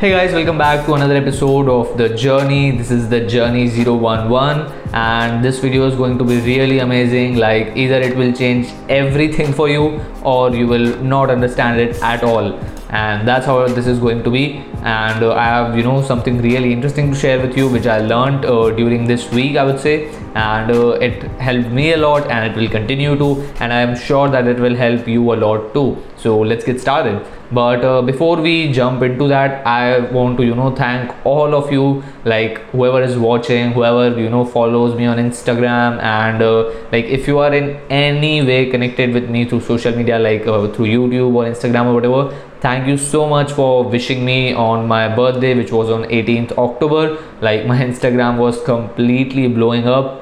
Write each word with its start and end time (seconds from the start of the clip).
Hey 0.00 0.12
guys, 0.12 0.32
welcome 0.32 0.56
back 0.56 0.86
to 0.86 0.94
another 0.94 1.14
episode 1.14 1.68
of 1.68 1.98
The 1.98 2.08
Journey. 2.08 2.70
This 2.70 2.90
is 2.90 3.10
The 3.10 3.20
Journey 3.26 3.68
011 3.68 4.72
and 4.94 5.44
this 5.44 5.58
video 5.58 5.86
is 5.86 5.94
going 5.94 6.16
to 6.16 6.24
be 6.24 6.40
really 6.40 6.78
amazing. 6.78 7.36
Like 7.36 7.76
either 7.76 8.00
it 8.00 8.16
will 8.16 8.32
change 8.32 8.68
everything 8.88 9.52
for 9.52 9.68
you 9.68 10.00
or 10.24 10.56
you 10.56 10.66
will 10.66 10.96
not 11.02 11.28
understand 11.28 11.78
it 11.80 12.00
at 12.00 12.24
all. 12.24 12.54
And 12.88 13.28
that's 13.28 13.44
how 13.44 13.68
this 13.68 13.86
is 13.86 13.98
going 13.98 14.22
to 14.22 14.30
be. 14.30 14.64
And 14.84 15.22
uh, 15.22 15.34
I 15.34 15.44
have, 15.44 15.76
you 15.76 15.82
know, 15.82 16.00
something 16.00 16.40
really 16.40 16.72
interesting 16.72 17.12
to 17.12 17.14
share 17.18 17.38
with 17.38 17.54
you, 17.54 17.68
which 17.68 17.86
I 17.86 17.98
learned 17.98 18.46
uh, 18.46 18.70
during 18.70 19.04
this 19.04 19.30
week, 19.30 19.58
I 19.58 19.64
would 19.64 19.80
say. 19.80 20.08
And 20.34 20.70
uh, 20.70 20.92
it 20.92 21.24
helped 21.32 21.68
me 21.68 21.92
a 21.92 21.98
lot 21.98 22.26
and 22.30 22.50
it 22.50 22.58
will 22.58 22.70
continue 22.70 23.18
to. 23.18 23.42
And 23.60 23.70
I 23.70 23.82
am 23.82 23.94
sure 23.94 24.30
that 24.30 24.46
it 24.46 24.58
will 24.58 24.76
help 24.76 25.06
you 25.06 25.34
a 25.34 25.36
lot 25.36 25.74
too. 25.74 26.02
So 26.16 26.38
let's 26.40 26.64
get 26.64 26.80
started 26.80 27.22
but 27.52 27.84
uh, 27.84 28.00
before 28.02 28.36
we 28.40 28.72
jump 28.72 29.02
into 29.02 29.26
that 29.28 29.66
i 29.66 29.98
want 30.16 30.36
to 30.36 30.44
you 30.44 30.54
know 30.54 30.74
thank 30.74 31.14
all 31.24 31.54
of 31.54 31.70
you 31.72 32.02
like 32.24 32.58
whoever 32.70 33.02
is 33.02 33.16
watching 33.16 33.72
whoever 33.72 34.18
you 34.18 34.28
know 34.28 34.44
follows 34.44 34.94
me 34.96 35.06
on 35.06 35.18
instagram 35.18 36.00
and 36.02 36.42
uh, 36.42 36.70
like 36.92 37.06
if 37.06 37.26
you 37.26 37.38
are 37.38 37.52
in 37.52 37.76
any 37.90 38.42
way 38.42 38.70
connected 38.70 39.12
with 39.12 39.28
me 39.28 39.44
through 39.44 39.60
social 39.60 39.94
media 39.96 40.18
like 40.18 40.46
uh, 40.46 40.68
through 40.72 40.86
youtube 40.86 41.34
or 41.34 41.44
instagram 41.44 41.86
or 41.86 41.94
whatever 41.94 42.32
thank 42.60 42.86
you 42.86 42.96
so 42.96 43.26
much 43.26 43.52
for 43.52 43.84
wishing 43.84 44.24
me 44.24 44.52
on 44.52 44.86
my 44.86 45.08
birthday 45.08 45.54
which 45.54 45.72
was 45.72 45.90
on 45.90 46.04
18th 46.04 46.56
october. 46.58 47.18
Like 47.40 47.66
my 47.72 47.78
instagram 47.78 48.36
was 48.38 48.62
completely 48.64 49.48
blowing 49.48 49.88
up 49.88 50.19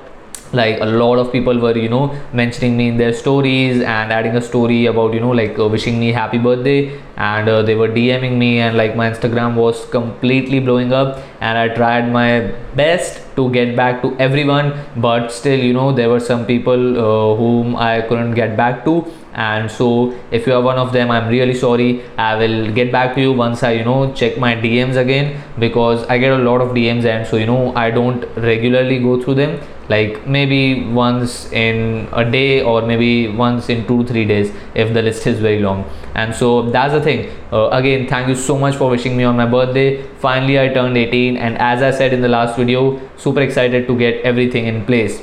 like 0.53 0.81
a 0.81 0.87
lot 0.87 1.19
of 1.19 1.31
people 1.31 1.59
were 1.59 1.77
you 1.77 1.89
know 1.89 2.15
mentioning 2.33 2.77
me 2.77 2.89
in 2.89 2.97
their 2.97 3.13
stories 3.13 3.81
and 3.83 4.13
adding 4.13 4.37
a 4.37 4.41
story 4.41 4.87
about 4.87 5.13
you 5.13 5.21
know 5.21 5.31
like 5.31 5.59
uh, 5.59 5.69
wishing 5.69 5.99
me 6.01 6.13
happy 6.13 6.39
birthday. 6.39 7.01
And 7.17 7.49
uh, 7.49 7.63
they 7.63 7.75
were 7.75 7.89
dming 7.89 8.39
me 8.39 8.61
and 8.61 8.77
like 8.77 8.95
my 8.95 9.11
instagram 9.11 9.57
was 9.57 9.85
completely 9.87 10.61
blowing 10.61 10.93
up. 10.93 11.19
And 11.41 11.59
i 11.59 11.69
tried 11.69 12.13
my 12.13 12.53
best 12.77 13.21
to 13.37 13.51
get 13.51 13.75
back 13.77 14.03
to 14.03 14.17
everyone 14.19 14.73
but 14.97 15.33
still 15.33 15.59
you 15.59 15.73
know 15.73 15.93
there 15.93 16.09
were 16.09 16.21
some 16.21 16.47
people 16.47 16.99
uh, 16.99 17.37
whom 17.37 17.77
i 17.77 18.01
couldn't 18.03 18.35
get 18.35 18.57
back 18.57 18.85
to. 18.85 19.05
And 19.35 19.71
so 19.71 20.19
if 20.33 20.47
you 20.49 20.55
are 20.55 20.63
one 20.63 20.79
of 20.79 20.93
them 20.93 21.11
i'm 21.11 21.29
really 21.29 21.55
sorry. 21.55 22.03
I 22.17 22.37
will 22.37 22.73
get 22.73 22.91
back 22.93 23.15
to 23.17 23.21
you 23.21 23.33
once 23.33 23.63
i 23.63 23.73
you 23.73 23.85
know 23.85 24.13
check 24.13 24.39
my 24.39 24.55
dms 24.55 24.97
again 24.97 25.43
because 25.59 26.07
i 26.09 26.19
get 26.19 26.33
a 26.33 26.39
lot 26.39 26.61
of 26.61 26.69
dms 26.71 27.05
and 27.05 27.27
so 27.27 27.37
you 27.37 27.47
know 27.47 27.75
i 27.77 27.91
don't 27.91 28.25
regularly 28.37 28.99
go 28.99 29.21
through 29.23 29.35
them 29.35 29.61
like 29.89 30.27
maybe 30.27 30.85
once 30.87 31.51
in 31.53 32.09
a 32.13 32.31
day 32.31 32.63
or 32.63 32.83
maybe 32.83 33.29
once 33.29 33.69
in 33.69 33.87
two 33.87 34.05
three 34.05 34.25
days 34.25 34.53
if 34.75 34.93
the 34.93 35.03
list 35.03 35.27
is 35.27 35.39
very 35.39 35.61
long. 35.61 35.85
And 36.15 36.35
so 36.35 36.71
that's 36.71 36.93
the 36.93 37.01
thing. 37.01 37.31
Uh, 37.53 37.69
again 37.69 38.07
thank 38.09 38.29
you 38.29 38.35
so 38.35 38.59
much 38.59 38.77
for 38.77 38.91
wishing 38.91 39.17
me 39.17 39.25
on 39.25 39.37
my 39.37 39.47
birthday. 39.47 40.03
Finally 40.19 40.61
i 40.61 40.69
turned 40.69 40.97
18 40.97 41.37
and 41.37 41.59
as 41.59 41.83
i 41.83 41.91
said 41.91 42.13
in 42.13 42.21
the 42.21 42.29
last 42.29 42.57
video 42.57 43.01
super 43.17 43.41
excited 43.41 43.87
to 43.87 43.97
get 43.97 44.23
everything 44.23 44.67
in 44.67 44.85
place. 44.85 45.23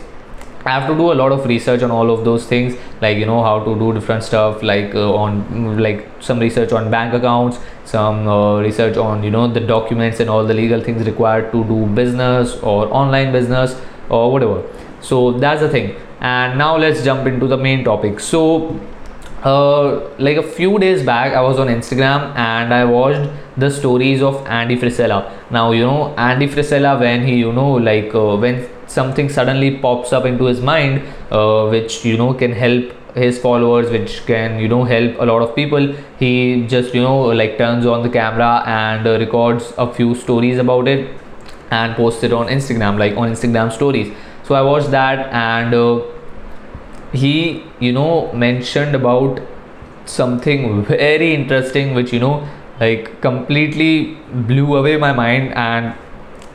I 0.65 0.71
have 0.71 0.87
to 0.89 0.95
do 0.95 1.11
a 1.11 1.13
lot 1.13 1.31
of 1.31 1.45
research 1.45 1.83
on 1.83 1.91
all 1.91 2.09
of 2.09 2.25
those 2.25 2.47
things, 2.47 2.75
like 2.99 3.17
you 3.17 3.27
know 3.27 3.43
how 3.43 3.63
to 3.63 3.75
do 3.77 3.93
different 3.93 4.23
stuff, 4.23 4.63
like 4.63 4.95
uh, 4.95 5.13
on 5.13 5.77
like 5.77 6.09
some 6.19 6.39
research 6.39 6.71
on 6.71 6.89
bank 6.89 7.13
accounts, 7.13 7.59
some 7.83 8.27
uh, 8.27 8.59
research 8.61 8.97
on 8.97 9.21
you 9.21 9.29
know 9.29 9.47
the 9.47 9.59
documents 9.59 10.19
and 10.19 10.27
all 10.27 10.43
the 10.43 10.55
legal 10.55 10.81
things 10.81 11.05
required 11.05 11.51
to 11.51 11.63
do 11.65 11.85
business 11.93 12.55
or 12.63 12.91
online 12.91 13.31
business 13.31 13.79
or 14.09 14.31
whatever. 14.31 14.63
So 15.01 15.31
that's 15.31 15.61
the 15.61 15.69
thing. 15.69 15.95
And 16.19 16.57
now 16.57 16.77
let's 16.77 17.03
jump 17.03 17.27
into 17.27 17.47
the 17.47 17.57
main 17.57 17.83
topic. 17.83 18.19
So 18.19 18.79
uh, 19.45 20.09
like 20.17 20.37
a 20.37 20.43
few 20.43 20.79
days 20.79 21.03
back 21.03 21.33
i 21.33 21.41
was 21.41 21.59
on 21.59 21.67
instagram 21.67 22.35
and 22.35 22.73
i 22.73 22.83
watched 22.83 23.29
the 23.57 23.69
stories 23.69 24.21
of 24.21 24.45
andy 24.47 24.75
frisella. 24.75 25.31
Now 25.51 25.71
you 25.71 25.85
know 25.85 26.15
andy 26.15 26.47
frisella 26.47 26.99
when 26.99 27.25
he 27.25 27.35
you 27.35 27.53
know 27.53 27.73
like 27.73 28.13
uh, 28.15 28.35
when 28.35 28.67
something 28.87 29.29
suddenly 29.29 29.77
pops 29.77 30.11
up 30.13 30.25
into 30.25 30.45
his 30.45 30.61
mind 30.61 31.03
uh, 31.31 31.67
which 31.67 32.03
you 32.03 32.17
know 32.17 32.33
can 32.33 32.51
help 32.51 32.91
his 33.15 33.39
followers 33.39 33.89
which 33.91 34.25
can 34.25 34.59
you 34.59 34.67
know 34.67 34.83
help 34.83 35.15
a 35.19 35.25
lot 35.25 35.41
of 35.41 35.55
people 35.55 35.93
he 36.19 36.65
just 36.67 36.93
you 36.93 37.01
know 37.01 37.19
like 37.41 37.57
turns 37.57 37.85
on 37.85 38.01
the 38.03 38.09
camera 38.09 38.63
and 38.65 39.07
uh, 39.07 39.17
records 39.19 39.73
a 39.77 39.93
few 39.93 40.15
stories 40.15 40.57
about 40.57 40.87
it 40.87 41.07
and 41.71 41.95
post 41.95 42.23
it 42.23 42.31
on 42.33 42.47
Instagram, 42.47 42.97
like 42.97 43.15
on 43.17 43.31
Instagram 43.31 43.71
stories. 43.71 44.13
So 44.43 44.55
I 44.55 44.61
watched 44.61 44.91
that 44.91 45.27
and 45.33 45.73
uh, 45.73 46.01
he, 47.13 47.63
you 47.79 47.91
know, 47.91 48.31
mentioned 48.33 48.95
about 48.95 49.39
something 50.05 50.83
very 50.85 51.33
interesting, 51.33 51.93
which, 51.95 52.13
you 52.13 52.19
know, 52.19 52.47
like 52.79 53.21
completely 53.21 54.17
blew 54.31 54.75
away 54.75 54.97
my 54.97 55.13
mind 55.13 55.53
and 55.53 55.95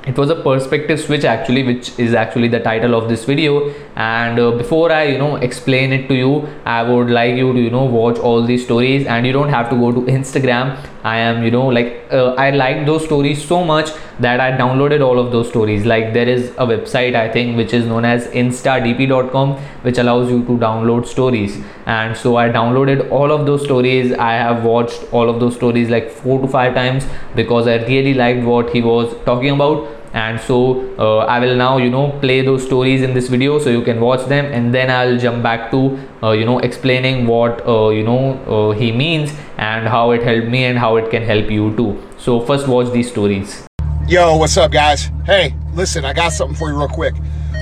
it 0.07 0.17
was 0.17 0.31
a 0.31 0.35
perspective 0.35 0.99
switch 0.99 1.25
actually 1.25 1.63
which 1.63 1.99
is 1.99 2.15
actually 2.15 2.49
the 2.49 2.59
title 2.59 2.95
of 2.95 3.09
this 3.09 3.25
video. 3.25 3.73
And 3.97 4.39
uh, 4.39 4.53
before 4.53 4.91
i 4.91 5.03
you 5.05 5.19
know 5.19 5.37
explain 5.37 5.93
it 5.93 6.09
to 6.09 6.15
you 6.15 6.49
i 6.65 6.83
would 6.83 7.11
like 7.11 7.35
you 7.37 7.53
to 7.53 7.61
you 7.61 7.71
know 7.71 7.85
watch 7.85 8.19
all 8.19 8.43
these 8.43 8.65
stories. 8.65 9.07
And 9.07 9.27
you 9.27 9.33
don't 9.33 9.51
have 9.51 9.69
to 9.71 9.77
go 9.77 9.93
to 9.93 10.01
instagram. 10.13 10.79
I 11.05 11.19
am 11.19 11.45
you 11.45 11.51
know 11.51 11.67
like 11.67 12.07
uh, 12.11 12.35
i 12.35 12.51
like 12.51 12.87
those 12.87 13.05
stories 13.05 13.47
so 13.47 13.63
much 13.65 13.91
that 14.21 14.41
i 14.41 14.51
downloaded 14.53 15.05
all 15.07 15.19
of 15.19 15.33
those 15.33 15.49
stories. 15.49 15.85
Like 15.85 16.15
there 16.15 16.29
is 16.29 16.49
a 16.53 16.67
website 16.67 17.15
i 17.15 17.31
think 17.31 17.57
which 17.59 17.75
is 17.75 17.85
known 17.85 18.07
as 18.07 18.27
instadp.com 18.29 19.55
which 19.83 19.99
allows 19.99 20.31
you 20.31 20.43
to 20.45 20.59
download 20.65 21.07
stories. 21.07 21.63
And 21.85 22.17
so 22.17 22.37
i 22.37 22.49
downloaded 22.49 23.11
all 23.11 23.33
of 23.33 23.45
those 23.45 23.65
stories. 23.65 24.13
I 24.13 24.33
have 24.33 24.65
watched 24.65 25.13
all 25.13 25.29
of 25.29 25.41
those 25.41 25.57
stories 25.57 25.91
like 25.91 26.11
four 26.11 26.41
to 26.41 26.49
five 26.49 26.75
times 26.75 27.07
because 27.37 27.67
i 27.67 27.77
really 27.85 28.15
liked 28.15 28.45
what 28.45 28.71
he 28.71 28.81
was 28.81 29.15
talking 29.25 29.51
about 29.51 30.00
and 30.13 30.41
so 30.41 30.95
uh, 30.99 31.19
I 31.19 31.39
will 31.39 31.57
now 31.57 31.77
you 31.79 31.91
know 31.91 32.11
play 32.21 32.43
those 32.43 32.65
stories 32.65 33.03
in 33.03 33.15
this 33.15 33.29
video 33.29 33.59
so 33.59 33.71
you 33.71 33.83
can 33.83 34.01
watch 34.01 34.27
them. 34.27 34.47
And 34.47 34.75
then 34.75 34.91
I'll 34.91 35.19
jump 35.19 35.43
back 35.43 35.71
to 35.71 35.99
uh, 36.23 36.33
you 36.33 36.45
know 36.45 36.59
explaining 36.59 37.27
what 37.27 37.67
uh, 37.67 37.91
you 37.91 38.03
know 38.03 38.33
uh, 38.45 38.73
he 38.73 38.93
means 38.93 39.33
and 39.57 39.87
how 39.87 40.11
it 40.11 40.23
helped 40.23 40.49
me 40.49 40.65
and 40.65 40.79
how 40.79 40.97
it 40.97 41.11
can 41.11 41.23
help 41.23 41.51
you 41.51 41.75
too. 41.77 42.03
So 42.19 42.41
first 42.41 42.67
watch 42.67 42.93
these 42.93 43.11
stories. 43.11 43.67
Yo 44.09 44.37
what's 44.37 44.57
up 44.57 44.73
guys? 44.73 45.11
Hey 45.25 45.55
listen 45.75 46.05
I 46.05 46.13
got 46.13 46.33
something 46.33 46.57
for 46.57 46.71
you 46.71 46.79
real 46.79 46.89
quick. 46.89 47.15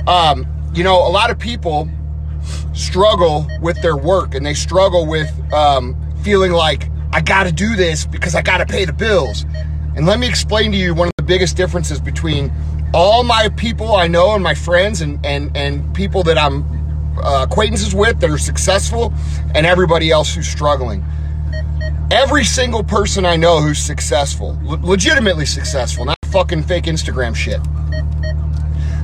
Um, 0.07 0.47
you 0.73 0.83
know 0.83 1.07
a 1.07 1.11
lot 1.11 1.29
of 1.29 1.37
people 1.37 1.87
struggle 2.73 3.45
with 3.61 3.79
their 3.81 3.97
work 3.97 4.33
and 4.33 4.45
they 4.45 4.53
struggle 4.53 5.05
with 5.05 5.29
um, 5.53 5.95
feeling 6.23 6.51
like 6.51 6.89
I 7.11 7.21
gotta 7.21 7.51
do 7.51 7.75
this 7.75 8.05
because 8.05 8.35
I 8.35 8.41
gotta 8.41 8.65
pay 8.65 8.85
the 8.85 8.93
bills. 8.93 9.45
And 9.95 10.05
let 10.05 10.19
me 10.19 10.27
explain 10.27 10.71
to 10.71 10.77
you 10.77 10.93
one 10.93 11.09
of 11.17 11.18
biggest 11.29 11.55
differences 11.55 12.01
between 12.01 12.51
all 12.91 13.23
my 13.23 13.49
people 13.49 13.95
I 13.95 14.07
know 14.07 14.33
and 14.33 14.43
my 14.43 14.55
friends 14.55 15.01
and, 15.01 15.23
and, 15.23 15.55
and 15.55 15.93
people 15.93 16.23
that 16.23 16.39
I'm 16.39 16.65
uh, 17.19 17.45
acquaintances 17.47 17.93
with 17.93 18.19
that 18.21 18.31
are 18.31 18.39
successful 18.39 19.13
and 19.53 19.63
everybody 19.67 20.09
else 20.09 20.33
who's 20.33 20.47
struggling. 20.47 21.05
Every 22.09 22.43
single 22.43 22.83
person 22.83 23.25
I 23.25 23.35
know 23.35 23.61
who's 23.61 23.77
successful, 23.77 24.57
le- 24.63 24.77
legitimately 24.77 25.45
successful, 25.45 26.03
not 26.05 26.17
fucking 26.25 26.63
fake 26.63 26.85
Instagram 26.85 27.35
shit, 27.35 27.61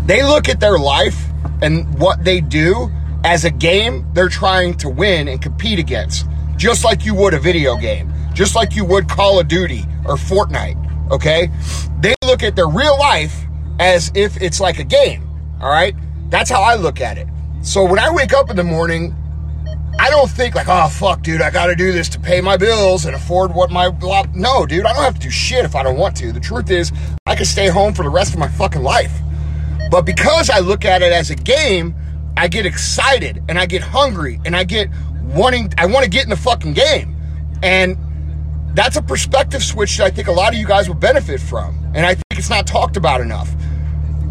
they 0.08 0.24
look 0.24 0.50
at 0.50 0.60
their 0.60 0.80
life 0.80 1.28
and 1.62 2.00
what 2.00 2.24
they 2.24 2.42
do 2.42 2.90
as 3.24 3.46
a 3.46 3.52
game 3.52 4.04
they're 4.14 4.30
trying 4.30 4.74
to 4.78 4.90
win 4.90 5.28
and 5.28 5.40
compete 5.44 5.78
against, 5.78 6.26
just 6.58 6.84
like 6.84 7.06
you 7.06 7.14
would 7.14 7.36
a 7.36 7.40
video 7.40 7.78
game, 7.78 8.12
just 8.34 8.56
like 8.56 8.76
you 8.76 8.84
would 8.84 9.08
Call 9.08 9.40
of 9.40 9.48
Duty 9.48 9.86
or 10.06 10.16
Fortnite 10.16 10.85
okay? 11.12 11.50
They 12.00 12.16
look 12.24 12.44
at 12.44 12.56
their 12.56 12.68
real 12.68 12.98
life 12.98 13.46
as 13.80 14.12
if 14.16 14.42
it's 14.42 14.60
like 14.60 14.80
a 14.80 14.84
game, 14.84 15.28
all 15.62 15.70
right? 15.70 15.96
That's 16.30 16.50
how 16.50 16.62
I 16.62 16.76
look 16.76 17.02
at 17.02 17.18
it. 17.18 17.28
So 17.62 17.84
when 17.84 18.00
I 18.00 18.12
wake 18.12 18.34
up 18.34 18.50
in 18.50 18.56
the 18.56 18.64
morning, 18.64 19.16
I 19.98 20.10
don't 20.10 20.30
think 20.30 20.56
like, 20.56 20.68
oh 20.70 20.90
fuck, 20.90 21.22
dude, 21.22 21.42
I 21.42 21.50
got 21.50 21.68
to 21.68 21.76
do 21.76 21.92
this 21.92 22.10
to 22.10 22.20
pay 22.20 22.42
my 22.42 22.58
bills 22.58 23.06
and 23.06 23.16
afford 23.16 23.54
what 23.54 23.72
my 23.72 23.90
no, 24.34 24.66
dude, 24.66 24.86
I 24.86 24.94
don't 24.94 25.04
have 25.04 25.16
to 25.16 25.22
do 25.22 25.30
shit 25.30 25.64
if 25.64 25.76
I 25.76 25.84
don't 25.84 25.98
want 25.98 26.18
to. 26.18 26.32
The 26.32 26.40
truth 26.40 26.70
is, 26.70 26.92
I 27.26 27.36
can 27.36 27.46
stay 27.46 27.68
home 27.68 27.94
for 27.94 28.04
the 28.04 28.10
rest 28.10 28.34
of 28.34 28.40
my 28.40 28.48
fucking 28.48 28.84
life. 28.84 29.14
But 29.90 30.02
because 30.02 30.50
I 30.50 30.60
look 30.60 30.84
at 30.84 31.02
it 31.02 31.14
as 31.14 31.30
a 31.30 31.36
game, 31.36 31.96
I 32.38 32.48
get 32.48 32.66
excited 32.66 33.44
and 33.48 33.58
I 33.58 33.66
get 33.66 33.82
hungry 33.82 34.42
and 34.46 34.56
I 34.56 34.64
get 34.64 34.90
wanting 35.24 35.74
I 35.78 35.86
want 35.86 36.04
to 36.04 36.10
get 36.10 36.24
in 36.24 36.30
the 36.30 36.36
fucking 36.36 36.74
game. 36.74 37.16
And 37.64 37.98
that's 38.76 38.98
a 38.98 39.02
perspective 39.02 39.64
switch 39.64 39.98
that 39.98 40.06
I 40.06 40.12
think 40.12 40.28
a 40.28 40.32
lot 40.32 40.54
of 40.54 40.60
you 40.60 40.68
guys 40.68 40.88
will 40.88 40.96
benefit 40.96 41.40
from. 41.40 41.76
And 41.96 42.06
I 42.06 42.16
think 42.16 42.26
it's 42.32 42.50
not 42.50 42.68
talked 42.68 42.98
about 42.98 43.22
enough. 43.22 43.50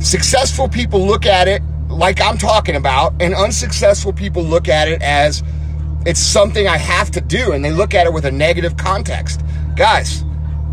Successful 0.01 0.69
people 0.69 1.05
look 1.05 1.25
at 1.25 1.49
it 1.49 1.63
like 1.89 2.21
I'm 2.21 2.37
talking 2.37 2.77
about, 2.77 3.15
and 3.21 3.35
unsuccessful 3.35 4.13
people 4.13 4.43
look 4.43 4.69
at 4.69 4.89
it 4.89 5.01
as 5.03 5.43
it's 6.07 6.21
something 6.21 6.67
I 6.69 6.77
have 6.77 7.11
to 7.13 7.21
do, 7.21 7.53
and 7.53 7.65
they 7.65 7.71
look 7.71 7.95
at 7.95 8.07
it 8.07 8.13
with 8.13 8.27
a 8.27 8.31
negative 8.31 8.77
context. 8.77 9.43
Guys, 9.77 10.25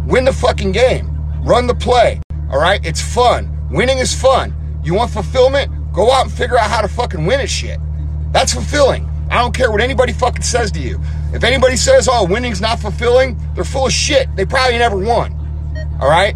win 0.06 0.26
the 0.26 0.34
fucking 0.34 0.72
game, 0.72 1.16
run 1.44 1.68
the 1.68 1.76
play, 1.76 2.20
all 2.52 2.60
right? 2.60 2.84
It's 2.86 3.02
fun. 3.02 3.58
Winning 3.70 4.00
is 4.00 4.14
fun. 4.14 4.54
You 4.84 4.96
want 4.96 5.12
fulfillment? 5.12 5.72
Go 5.94 6.12
out 6.12 6.24
and 6.24 6.34
figure 6.34 6.58
out 6.58 6.70
how 6.70 6.82
to 6.82 6.88
fucking 6.88 7.26
win 7.26 7.40
at 7.40 7.50
shit. 7.50 7.80
That's 8.32 8.54
fulfilling. 8.54 9.11
I 9.31 9.42
don't 9.42 9.56
care 9.56 9.72
what 9.72 9.80
anybody 9.80 10.12
fucking 10.12 10.42
says 10.44 10.72
to 10.74 10.80
you. 10.80 11.00
If 11.33 11.45
anybody 11.45 11.78
says, 11.78 12.10
oh, 12.12 12.25
winning's 12.25 12.60
not 12.60 12.80
fulfilling, 12.80 13.39
they're 13.56 13.63
full 13.63 13.88
of 13.88 13.94
shit. 13.94 14.28
They 14.36 14.45
probably 14.45 14.78
never 14.78 14.98
won. 14.98 15.33
All 16.01 16.10
right? 16.10 16.36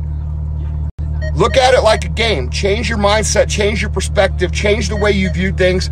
Look 1.35 1.57
at 1.57 1.73
it 1.73 1.81
like 1.81 2.05
a 2.05 2.09
game. 2.09 2.49
Change 2.49 2.87
your 2.87 2.97
mindset, 2.97 3.49
change 3.49 3.81
your 3.81 3.89
perspective, 3.91 4.53
change 4.53 4.87
the 4.87 4.95
way 4.95 5.11
you 5.11 5.29
view 5.31 5.51
things, 5.51 5.89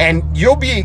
and 0.00 0.24
you'll 0.36 0.56
be 0.56 0.84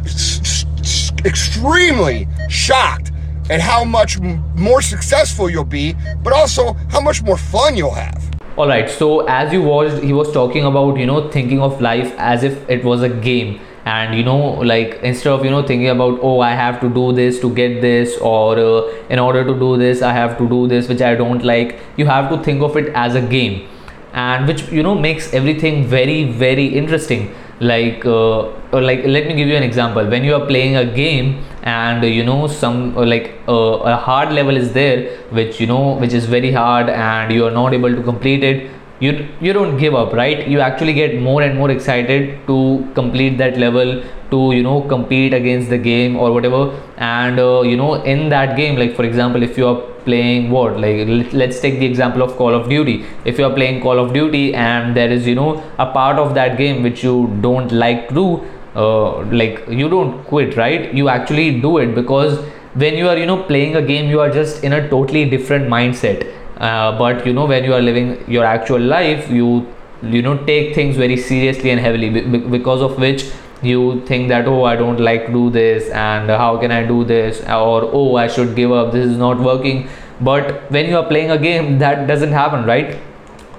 extremely 1.25 2.27
shocked 2.47 3.11
at 3.49 3.59
how 3.59 3.83
much 3.83 4.19
more 4.19 4.83
successful 4.83 5.49
you'll 5.49 5.63
be, 5.63 5.95
but 6.23 6.31
also 6.33 6.73
how 6.91 7.01
much 7.01 7.23
more 7.23 7.37
fun 7.37 7.75
you'll 7.75 7.89
have. 7.93 8.23
all 8.57 8.67
right 8.67 8.89
so 8.89 9.07
as 9.27 9.51
you 9.53 9.61
watched 9.61 10.01
he 10.09 10.13
was 10.13 10.31
talking 10.31 10.63
about 10.67 10.97
you 11.01 11.05
know 11.05 11.29
thinking 11.29 11.61
of 11.61 11.81
life 11.81 12.13
as 12.17 12.43
if 12.49 12.53
it 12.75 12.85
was 12.89 13.01
a 13.07 13.09
game 13.09 13.59
and 13.85 14.15
you 14.15 14.23
know 14.23 14.37
like 14.71 14.99
instead 15.03 15.31
of 15.31 15.45
you 15.45 15.51
know 15.51 15.61
thinking 15.61 15.89
about 15.89 16.19
oh 16.21 16.39
i 16.39 16.51
have 16.51 16.79
to 16.81 16.89
do 16.89 17.11
this 17.13 17.39
to 17.39 17.53
get 17.53 17.81
this 17.81 18.17
or 18.17 18.57
uh, 18.57 18.81
in 19.09 19.19
order 19.19 19.43
to 19.45 19.53
do 19.59 19.77
this 19.77 20.01
i 20.01 20.11
have 20.11 20.37
to 20.37 20.49
do 20.49 20.67
this 20.67 20.89
which 20.89 21.01
i 21.01 21.13
don't 21.13 21.43
like 21.43 21.79
you 21.97 22.05
have 22.05 22.29
to 22.29 22.41
think 22.43 22.61
of 22.61 22.75
it 22.77 22.91
as 22.93 23.15
a 23.15 23.21
game. 23.21 23.67
And 24.13 24.47
which 24.47 24.61
you 24.71 24.81
know 24.81 24.95
makes 24.95 25.33
everything 25.33 25.87
very 25.87 26.23
very 26.23 26.67
interesting. 26.67 27.35
Like 27.59 28.05
uh, 28.05 28.43
or 28.71 28.81
like 28.81 29.03
let 29.03 29.27
me 29.27 29.33
give 29.35 29.49
you 29.49 29.57
an 29.57 29.63
example. 29.63 30.05
When 30.05 30.23
you 30.23 30.35
are 30.35 30.45
playing 30.45 30.77
a 30.77 30.85
game 30.85 31.43
and 31.63 32.01
uh, 32.01 32.07
you 32.07 32.23
know 32.23 32.47
some 32.47 32.97
uh, 32.97 33.05
like 33.05 33.33
uh, 33.49 33.91
a 33.93 33.97
hard 33.97 34.31
level 34.31 34.55
is 34.55 34.71
there 34.71 35.17
which 35.31 35.59
you 35.59 35.67
know 35.67 35.95
which 35.95 36.13
is 36.13 36.25
very 36.25 36.51
hard 36.53 36.89
and 36.89 37.33
you 37.33 37.45
are 37.45 37.51
not 37.51 37.73
able 37.73 37.93
to 37.93 38.03
complete 38.03 38.43
it 38.43 38.71
you 38.99 39.27
you 39.41 39.53
don't 39.53 39.77
give 39.77 39.93
up 39.95 40.13
right? 40.13 40.47
You 40.47 40.59
actually 40.59 40.93
get 40.93 41.19
more 41.21 41.41
and 41.41 41.57
more 41.57 41.69
excited 41.71 42.45
to 42.47 42.87
complete 42.95 43.37
that 43.37 43.57
level 43.57 44.03
to 44.31 44.51
you 44.53 44.63
know 44.63 44.81
compete 44.81 45.33
against 45.33 45.69
the 45.69 45.77
game 45.77 46.15
or 46.15 46.31
whatever. 46.31 46.61
And 46.97 47.39
uh, 47.39 47.61
you 47.61 47.77
know 47.77 47.95
in 48.03 48.29
that 48.29 48.55
game 48.55 48.77
like 48.77 48.95
for 48.95 49.03
example 49.03 49.43
if 49.43 49.57
you 49.57 49.67
are 49.67 49.81
playing 50.05 50.49
what 50.51 50.79
like 50.79 51.07
let- 51.07 51.33
let's 51.33 51.59
take 51.59 51.79
the 51.79 51.85
example 51.85 52.21
of 52.23 52.35
call 52.37 52.53
of 52.53 52.69
duty. 52.69 53.05
If 53.25 53.37
you 53.37 53.45
are 53.45 53.53
playing 53.53 53.81
call 53.81 53.99
of 53.99 54.13
duty 54.13 54.53
and 54.53 54.95
there 54.95 55.11
is 55.11 55.27
you 55.27 55.35
know 55.35 55.63
a 55.77 55.85
part 55.91 56.17
of 56.17 56.33
that 56.35 56.57
game 56.57 56.83
which 56.83 57.03
you 57.03 57.35
don't 57.41 57.71
like 57.71 58.09
to 58.09 58.15
do 58.15 58.27
uh, 58.75 59.21
like 59.41 59.63
you 59.69 59.89
don't 59.89 60.23
quit 60.25 60.55
right? 60.57 60.93
You 60.93 61.09
actually 61.09 61.59
do 61.59 61.77
it 61.79 61.95
because 61.95 62.39
when 62.75 62.95
you 62.97 63.07
are 63.09 63.17
you 63.17 63.25
know 63.25 63.41
playing 63.43 63.75
a 63.75 63.81
game 63.81 64.09
you 64.09 64.19
are 64.21 64.29
just 64.29 64.63
in 64.63 64.73
a 64.73 64.89
totally 64.89 65.29
different 65.29 65.67
mindset 65.69 66.25
uh, 66.57 66.97
but 66.97 67.25
you 67.25 67.33
know 67.33 67.45
when 67.45 67.63
you 67.63 67.73
are 67.73 67.81
living 67.81 68.23
your 68.29 68.45
actual 68.45 68.79
life 68.79 69.29
you 69.29 69.65
you 70.03 70.21
know 70.21 70.37
take 70.45 70.75
things 70.75 70.95
very 70.97 71.17
seriously 71.17 71.69
and 71.71 71.79
heavily 71.79 72.09
be- 72.09 72.21
be- 72.21 72.47
because 72.57 72.81
of 72.81 72.97
which 72.99 73.25
you 73.61 74.01
think 74.05 74.29
that 74.29 74.47
oh 74.47 74.63
i 74.63 74.75
don't 74.75 74.99
like 74.99 75.25
to 75.27 75.33
do 75.33 75.49
this 75.49 75.89
and 75.89 76.29
how 76.29 76.57
can 76.57 76.71
i 76.71 76.83
do 76.85 77.03
this? 77.03 77.41
Or 77.41 77.89
oh 77.91 78.15
i 78.15 78.27
should 78.27 78.55
give 78.55 78.71
up 78.71 78.91
this 78.91 79.05
is 79.05 79.17
not 79.17 79.39
working. 79.39 79.87
But 80.21 80.71
when 80.71 80.87
you 80.87 80.97
are 80.97 81.05
playing 81.05 81.31
a 81.31 81.37
game 81.37 81.79
that 81.79 82.07
doesn't 82.07 82.31
happen 82.31 82.65
right? 82.65 82.99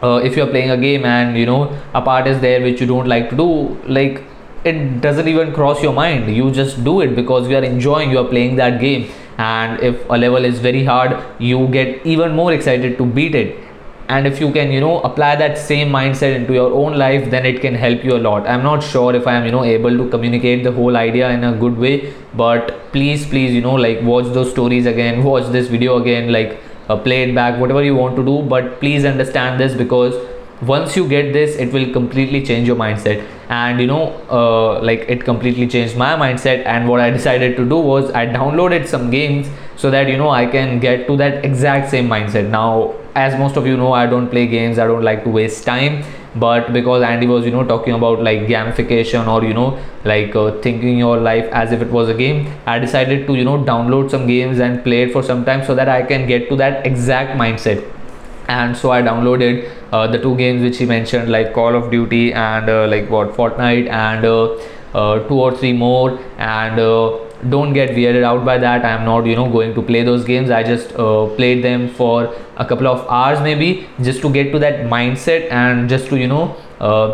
Uh, 0.03 0.21
if 0.23 0.37
you're 0.37 0.47
playing 0.47 0.71
a 0.71 0.77
game 0.77 1.05
and 1.05 1.37
you 1.37 1.47
know 1.47 1.79
a 1.95 2.03
part 2.03 2.27
is 2.27 2.41
there 2.41 2.63
which 2.63 2.81
you 2.81 2.87
don't 2.87 3.09
like 3.09 3.31
to 3.31 3.37
do 3.37 3.49
like 3.87 4.23
it 4.65 5.01
doesn't 5.01 5.29
even 5.29 5.53
cross 5.53 5.83
your 5.83 5.93
mind. 5.93 6.35
You 6.35 6.51
just 6.51 6.83
do 6.85 7.01
it 7.01 7.15
because 7.15 7.49
you 7.49 7.57
are 7.57 7.63
enjoying 7.65 8.11
you 8.11 8.19
are 8.19 8.29
playing 8.29 8.57
that 8.57 8.81
game 8.81 9.11
and 9.38 9.81
if 9.81 10.09
a 10.09 10.17
level 10.17 10.44
is 10.44 10.59
very 10.59 10.85
hard 10.85 11.17
you 11.38 11.69
get 11.69 12.05
even 12.06 12.35
more 12.35 12.53
excited 12.53 12.97
to 12.99 13.05
beat 13.05 13.35
it. 13.35 13.62
And 14.09 14.25
if 14.27 14.41
you 14.41 14.53
can 14.53 14.71
you 14.71 14.81
know 14.81 15.00
apply 15.00 15.35
that 15.37 15.59
same 15.59 15.88
mindset 15.91 16.37
into 16.37 16.53
your 16.53 16.73
own 16.73 16.97
life 16.97 17.29
then 17.31 17.44
it 17.44 17.61
can 17.61 17.75
help 17.75 18.05
you 18.05 18.15
a 18.17 18.23
lot. 18.27 18.47
I'm 18.47 18.62
not 18.62 18.83
sure 18.83 19.15
if 19.15 19.27
i 19.27 19.35
am 19.35 19.44
you 19.44 19.50
know 19.50 19.65
able 19.65 19.97
to 19.99 20.09
communicate 20.09 20.62
the 20.65 20.73
whole 20.73 20.97
idea 20.97 21.31
in 21.31 21.43
a 21.44 21.53
good 21.56 21.77
way 21.77 22.15
but 22.35 22.71
please 22.93 23.27
please 23.27 23.53
you 23.53 23.61
know 23.61 23.75
like 23.75 24.00
watch 24.03 24.33
those 24.33 24.50
stories 24.50 24.87
again 24.87 25.25
watch 25.25 25.50
this 25.53 25.69
video 25.69 25.97
again 25.97 26.33
like 26.33 26.61
uh, 26.88 26.97
play 26.97 27.25
it 27.25 27.35
back 27.35 27.61
whatever 27.61 27.83
you 27.83 27.97
want 27.97 28.17
to 28.17 28.25
do. 28.25 28.43
But 28.43 28.81
please 28.81 29.05
understand 29.05 29.61
this 29.61 29.75
because 29.75 30.15
once 30.62 30.97
you 30.97 31.06
get 31.09 31.33
this 31.33 31.56
it 31.56 31.73
will 31.73 31.93
completely 31.93 32.44
change 32.44 32.67
your 32.67 32.77
mindset 32.77 33.27
and 33.49 33.81
you 33.81 33.87
know 33.87 34.13
uh, 34.31 34.83
like 34.83 35.05
it 35.09 35.25
completely 35.25 35.67
changed 35.67 35.97
my 35.97 36.17
mindset. 36.17 36.65
And 36.67 36.89
what 36.89 37.01
i 37.01 37.11
decided 37.11 37.57
to 37.57 37.65
do 37.69 37.77
was 37.79 38.11
i 38.13 38.27
downloaded 38.27 38.87
some 38.87 39.11
games 39.11 39.49
so 39.77 39.91
that 39.91 40.09
you 40.09 40.17
know 40.17 40.31
i 40.31 40.47
can 40.47 40.79
get 40.81 41.07
to 41.07 41.17
that 41.17 41.45
exact 41.45 41.91
same 41.91 42.09
mindset. 42.09 42.49
Now 42.51 42.95
as 43.15 43.39
most 43.39 43.57
of 43.57 43.67
you 43.67 43.77
know 43.77 43.93
i 43.93 44.07
don't 44.07 44.29
play 44.29 44.47
games. 44.47 44.79
I 44.79 44.87
don't 44.87 45.03
like 45.03 45.25
to 45.25 45.31
waste 45.31 45.65
time. 45.65 46.05
But 46.35 46.73
because 46.73 47.03
andy 47.03 47.27
was 47.27 47.47
you 47.47 47.51
know 47.51 47.65
talking 47.65 47.95
about 47.95 48.23
like 48.23 48.41
gamification 48.41 49.27
or 49.27 49.43
you 49.43 49.55
know 49.55 49.79
like 50.05 50.37
uh, 50.37 50.51
thinking 50.61 50.99
your 50.99 51.17
life 51.19 51.47
as 51.51 51.73
if 51.73 51.81
it 51.81 51.91
was 51.91 52.11
a 52.11 52.15
game 52.15 52.53
i 52.67 52.79
decided 52.79 53.27
to 53.27 53.35
you 53.35 53.45
know 53.45 53.57
download 53.71 54.11
some 54.11 54.27
games 54.27 54.59
and 54.59 54.85
play 54.85 55.05
it 55.05 55.13
for 55.15 55.23
some 55.23 55.47
time 55.47 55.65
so 55.65 55.75
that 55.75 55.89
i 55.89 56.03
can 56.03 56.27
get 56.27 56.51
to 56.51 56.57
that 56.57 56.87
exact 56.87 57.39
mindset 57.41 57.83
and 58.49 58.77
so 58.77 58.91
i 58.91 59.03
downloaded 59.03 59.71
uh, 59.93 60.07
the 60.07 60.19
two 60.19 60.37
games 60.37 60.63
which 60.63 60.79
he 60.79 60.87
mentioned 60.87 61.31
like 61.31 61.53
call 61.53 61.75
of 61.75 61.91
duty 61.91 62.33
and 62.33 62.69
uh, 62.69 62.87
like 62.87 63.09
what 63.11 63.29
fortnite 63.33 63.89
and 63.89 64.25
uh, 64.25 64.57
uh, 64.95 65.19
two 65.29 65.39
or 65.39 65.55
three 65.55 65.73
more. 65.73 66.19
And 66.39 66.81
uh, 66.81 67.19
don't 67.51 67.73
get 67.75 67.91
weirded 67.91 68.23
out 68.23 68.45
by 68.45 68.59
that. 68.59 68.85
I 68.85 68.91
am 68.91 69.05
not 69.05 69.27
you 69.27 69.37
know 69.37 69.51
going 69.51 69.75
to 69.75 69.83
play 69.83 70.03
those 70.03 70.25
games. 70.25 70.51
I 70.51 70.63
just 70.63 70.95
uh, 70.95 71.27
played 71.37 71.63
them 71.63 71.89
for 71.89 72.35
a 72.57 72.65
couple 72.65 72.89
of 72.89 73.07
hours 73.09 73.41
maybe 73.41 73.89
just 74.03 74.23
to 74.23 74.31
get 74.33 74.53
to 74.53 74.59
that 74.61 74.87
mindset 74.87 75.51
and 75.51 75.89
just 75.89 76.09
to 76.09 76.17
you 76.17 76.27
know 76.27 76.57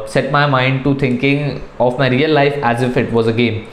set 0.07 0.31
my 0.31 0.47
mind 0.47 0.85
to 0.85 0.95
thinking 0.95 1.61
of 1.79 1.99
my 1.99 2.09
real 2.09 2.31
life 2.31 2.55
as 2.63 2.83
if 2.83 2.97
it 2.97 3.13
was 3.13 3.27
a 3.27 3.33
game 3.33 3.67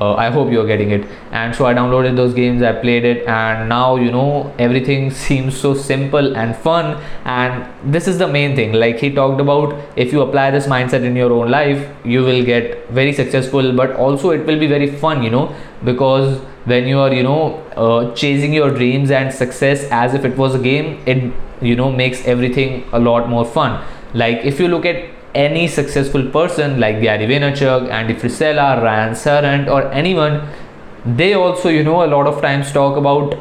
uh, 0.00 0.14
i 0.14 0.30
hope 0.30 0.50
you're 0.50 0.66
getting 0.66 0.90
it. 0.90 1.06
And 1.30 1.54
so 1.54 1.66
i 1.66 1.74
downloaded 1.74 2.16
those 2.16 2.34
games 2.34 2.62
i 2.62 2.72
played 2.72 3.04
it 3.04 3.26
and 3.26 3.68
now 3.68 3.96
you 3.96 4.10
know 4.10 4.54
everything 4.58 5.10
seems 5.24 5.56
so 5.56 5.74
simple 5.74 6.36
and 6.36 6.56
fun. 6.56 7.02
And 7.24 7.92
this 7.92 8.08
is 8.08 8.18
the 8.18 8.28
main 8.28 8.56
thing. 8.56 8.72
Like 8.72 8.98
he 8.98 9.12
talked 9.14 9.40
about 9.40 9.74
if 9.96 10.12
you 10.12 10.22
apply 10.22 10.50
this 10.50 10.66
mindset 10.66 11.04
in 11.04 11.16
your 11.16 11.32
own 11.32 11.50
life 11.50 11.88
you 12.04 12.22
will 12.22 12.44
get 12.44 12.88
very 12.90 13.12
successful 13.12 13.72
but 13.72 13.92
also 13.92 14.30
it 14.30 14.46
will 14.46 14.58
be 14.58 14.66
very 14.66 14.90
fun 14.90 15.22
you 15.22 15.30
know 15.30 15.54
because 15.84 16.38
when 16.64 16.86
you 16.86 16.98
are 16.98 17.12
you 17.12 17.22
know 17.22 17.62
uh, 17.76 18.14
chasing 18.14 18.52
your 18.52 18.70
dreams 18.70 19.10
and 19.10 19.32
success 19.32 19.86
as 19.90 20.14
if 20.14 20.24
it 20.24 20.36
was 20.36 20.54
a 20.54 20.58
game 20.58 21.02
it 21.06 21.32
you 21.60 21.76
know 21.76 21.90
makes 21.90 22.24
everything 22.26 22.84
a 22.92 22.98
lot 22.98 23.28
more 23.28 23.44
fun. 23.44 23.84
Like 24.14 24.44
if 24.44 24.60
you 24.60 24.68
look 24.68 24.86
at 24.86 25.10
any 25.34 25.66
successful 25.68 26.28
person 26.30 26.78
like 26.80 27.00
Gary 27.00 27.26
Vaynerchuk, 27.26 27.88
Andy 27.90 28.14
Frisella, 28.14 28.82
Ryan 28.82 29.12
Serhant, 29.14 29.68
or 29.68 29.90
anyone, 29.92 30.48
they 31.04 31.34
also, 31.34 31.68
you 31.68 31.82
know, 31.84 32.04
a 32.04 32.06
lot 32.06 32.26
of 32.26 32.40
times 32.40 32.72
talk 32.72 32.96
about 32.96 33.36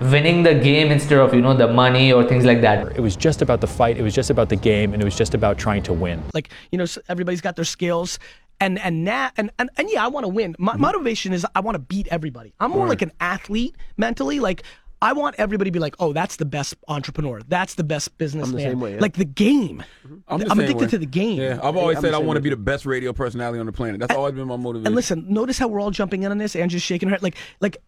winning 0.00 0.42
the 0.42 0.54
game 0.54 0.90
instead 0.90 1.18
of, 1.18 1.34
you 1.34 1.40
know, 1.42 1.54
the 1.54 1.68
money 1.68 2.12
or 2.12 2.24
things 2.24 2.44
like 2.44 2.60
that. 2.62 2.96
It 2.96 3.00
was 3.00 3.16
just 3.16 3.42
about 3.42 3.60
the 3.60 3.66
fight. 3.66 3.98
It 3.98 4.02
was 4.02 4.14
just 4.14 4.30
about 4.30 4.48
the 4.48 4.56
game, 4.56 4.92
and 4.94 5.02
it 5.02 5.04
was 5.04 5.16
just 5.16 5.34
about 5.34 5.58
trying 5.58 5.82
to 5.84 5.92
win. 5.92 6.22
like 6.34 6.50
you 6.72 6.78
know 6.78 6.86
everybody's 7.08 7.40
got 7.40 7.56
their 7.56 7.64
skills 7.64 8.18
and 8.60 8.78
and 8.78 9.04
now 9.04 9.30
and, 9.36 9.50
and 9.58 9.70
and 9.78 9.88
yeah 9.90 10.04
i 10.04 10.08
want 10.08 10.24
to 10.24 10.28
win 10.28 10.54
my 10.58 10.72
Mm-hmm. 10.72 10.82
motivation 10.82 11.32
is 11.32 11.46
i 11.54 11.60
want 11.60 11.74
to 11.76 11.78
beat 11.78 12.06
everybody 12.10 12.52
i'm 12.60 12.70
more 12.72 12.86
like 12.86 13.00
an 13.00 13.10
athlete 13.18 13.74
mentally 13.96 14.38
like 14.38 14.62
I 15.02 15.14
want 15.14 15.36
everybody 15.38 15.70
to 15.70 15.72
be 15.72 15.78
like, 15.78 15.94
oh, 15.98 16.12
that's 16.12 16.36
the 16.36 16.44
best 16.44 16.74
entrepreneur. 16.86 17.40
That's 17.48 17.74
the 17.74 17.84
best 17.84 18.18
businessman. 18.18 18.60
same 18.60 18.80
way, 18.80 18.94
yeah. 18.94 19.00
Like 19.00 19.14
the 19.14 19.24
game. 19.24 19.82
I'm, 20.28 20.40
the 20.40 20.50
I'm 20.50 20.58
same 20.58 20.60
addicted 20.60 20.84
way. 20.84 20.86
to 20.88 20.98
the 20.98 21.06
game. 21.06 21.40
Yeah, 21.40 21.58
I've 21.62 21.76
always 21.76 21.96
I'm 21.96 22.02
said 22.02 22.14
I 22.14 22.18
want 22.18 22.36
to 22.36 22.42
be 22.42 22.50
the 22.50 22.56
best 22.56 22.84
radio 22.84 23.12
personality 23.14 23.58
on 23.58 23.66
the 23.66 23.72
planet. 23.72 24.00
That's 24.00 24.14
always 24.14 24.34
been 24.34 24.46
my 24.46 24.56
motivation. 24.56 24.88
And 24.88 24.94
listen, 24.94 25.24
notice 25.28 25.58
how 25.58 25.68
we're 25.68 25.80
all 25.80 25.90
jumping 25.90 26.22
in 26.22 26.30
on 26.30 26.38
this. 26.38 26.54
Angie's 26.54 26.82
shaking 26.82 27.08
her 27.08 27.14
head. 27.14 27.22
Like, 27.22 27.36
like 27.60 27.78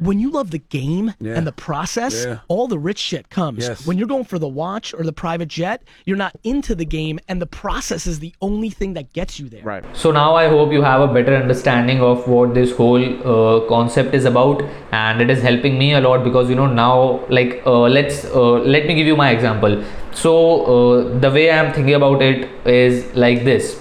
when 0.00 0.18
you 0.18 0.30
love 0.30 0.50
the 0.50 0.58
game 0.58 1.14
Yeah. 1.20 1.34
and 1.36 1.46
the 1.46 1.52
process, 1.52 2.24
Yeah. 2.24 2.38
all 2.48 2.66
the 2.68 2.78
rich 2.78 2.98
shit 2.98 3.28
comes. 3.30 3.66
Yes. 3.68 3.86
When 3.86 3.98
you're 3.98 4.08
going 4.08 4.24
for 4.24 4.38
the 4.38 4.48
watch 4.48 4.92
or 4.94 5.02
the 5.04 5.12
private 5.12 5.48
jet, 5.48 5.82
you're 6.06 6.16
not 6.16 6.34
into 6.44 6.74
the 6.74 6.84
game, 6.84 7.18
and 7.28 7.40
the 7.40 7.46
process 7.46 8.06
is 8.06 8.18
the 8.20 8.34
only 8.40 8.70
thing 8.70 8.94
that 8.94 9.12
gets 9.12 9.38
you 9.40 9.48
there. 9.48 9.62
right. 9.64 9.84
So 9.92 10.10
now 10.10 10.34
I 10.34 10.48
hope 10.48 10.72
you 10.72 10.82
have 10.82 11.00
a 11.00 11.08
better 11.12 11.34
understanding 11.36 12.00
of 12.00 12.26
what 12.28 12.54
this 12.54 12.72
whole 12.76 13.04
uh, 13.34 13.60
concept 13.68 14.14
is 14.14 14.24
about, 14.24 14.62
and 14.92 15.20
it 15.20 15.30
is 15.30 15.42
helping 15.42 15.78
me 15.78 15.92
a 15.94 16.00
lot 16.00 16.24
because 16.24 16.48
you 16.48 16.54
know 16.56 16.66
now, 16.66 17.20
like, 17.28 17.62
uh, 17.66 17.80
let's 17.96 18.24
uh, 18.24 18.52
let 18.76 18.86
me 18.86 18.94
give 18.94 19.06
you 19.06 19.16
my 19.16 19.30
example. 19.30 19.82
So 20.12 20.32
uh, 20.74 21.18
the 21.20 21.30
way 21.30 21.50
I'm 21.50 21.72
thinking 21.72 21.94
about 21.94 22.22
it 22.22 22.48
is 22.66 23.04
like 23.14 23.44
this. 23.44 23.78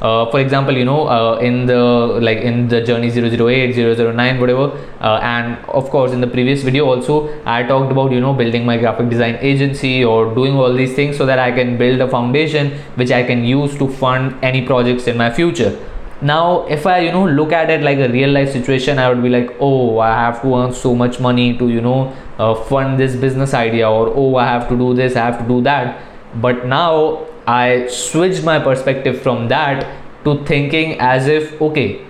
Uh, 0.00 0.30
for 0.30 0.40
example, 0.40 0.76
you 0.76 0.84
know, 0.84 1.06
uh, 1.06 1.38
in 1.38 1.66
the 1.66 1.80
like 2.20 2.38
in 2.38 2.68
the 2.68 2.80
journey 2.80 3.10
008, 3.10 3.74
009, 3.74 4.40
whatever, 4.40 4.72
uh, 5.00 5.20
and 5.22 5.56
of 5.66 5.88
course 5.90 6.12
in 6.12 6.20
the 6.20 6.26
previous 6.26 6.62
video 6.62 6.86
also, 6.86 7.30
I 7.46 7.62
talked 7.62 7.90
about 7.92 8.12
you 8.12 8.20
know 8.20 8.34
building 8.34 8.66
my 8.66 8.76
graphic 8.76 9.08
design 9.08 9.38
agency 9.40 10.04
or 10.04 10.34
doing 10.34 10.56
all 10.56 10.72
these 10.72 10.94
things 10.94 11.16
so 11.16 11.26
that 11.26 11.38
I 11.38 11.52
can 11.52 11.78
build 11.78 12.00
a 12.00 12.08
foundation 12.08 12.72
which 12.96 13.10
I 13.10 13.22
can 13.22 13.44
use 13.44 13.76
to 13.78 13.88
fund 13.88 14.36
any 14.42 14.66
projects 14.66 15.06
in 15.06 15.16
my 15.16 15.30
future. 15.30 15.78
Now, 16.20 16.66
if 16.66 16.86
I 16.86 17.00
you 17.00 17.12
know 17.12 17.26
look 17.26 17.52
at 17.52 17.70
it 17.70 17.82
like 17.82 17.98
a 17.98 18.08
real 18.08 18.30
life 18.30 18.52
situation, 18.52 18.98
I 18.98 19.08
would 19.08 19.22
be 19.22 19.28
like, 19.28 19.56
oh, 19.60 19.98
I 19.98 20.08
have 20.08 20.42
to 20.42 20.56
earn 20.56 20.72
so 20.72 20.94
much 20.94 21.20
money 21.20 21.56
to 21.58 21.68
you 21.68 21.80
know 21.80 22.14
uh, 22.38 22.54
fund 22.54 22.98
this 22.98 23.14
business 23.14 23.54
idea, 23.54 23.88
or 23.88 24.12
oh, 24.14 24.36
I 24.36 24.46
have 24.46 24.68
to 24.68 24.76
do 24.76 24.94
this, 24.94 25.16
I 25.16 25.24
have 25.24 25.38
to 25.38 25.46
do 25.46 25.62
that. 25.62 26.00
But 26.40 26.66
now 26.66 27.26
I 27.46 27.86
switched 27.88 28.44
my 28.44 28.58
perspective 28.58 29.20
from 29.22 29.48
that 29.48 29.86
to 30.24 30.42
thinking 30.44 30.98
as 31.00 31.26
if 31.26 31.60
okay, 31.60 32.04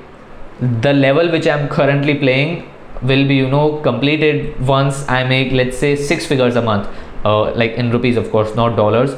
the 0.61 0.93
level 0.93 1.31
which 1.31 1.47
I'm 1.47 1.69
currently 1.69 2.15
playing 2.19 2.71
will 3.03 3.27
be 3.27 3.35
you 3.35 3.49
know 3.49 3.81
completed 3.81 4.59
once 4.67 5.07
I 5.09 5.25
make 5.25 5.53
let's 5.53 5.79
say 5.79 5.97
six 5.97 6.27
figures 6.27 6.57
a 6.57 6.63
month. 6.63 6.89
uh, 7.25 7.55
like 7.61 7.73
in 7.83 7.91
rupees 7.91 8.17
of 8.17 8.31
course 8.31 8.55
not 8.55 8.77
dollars. 8.77 9.13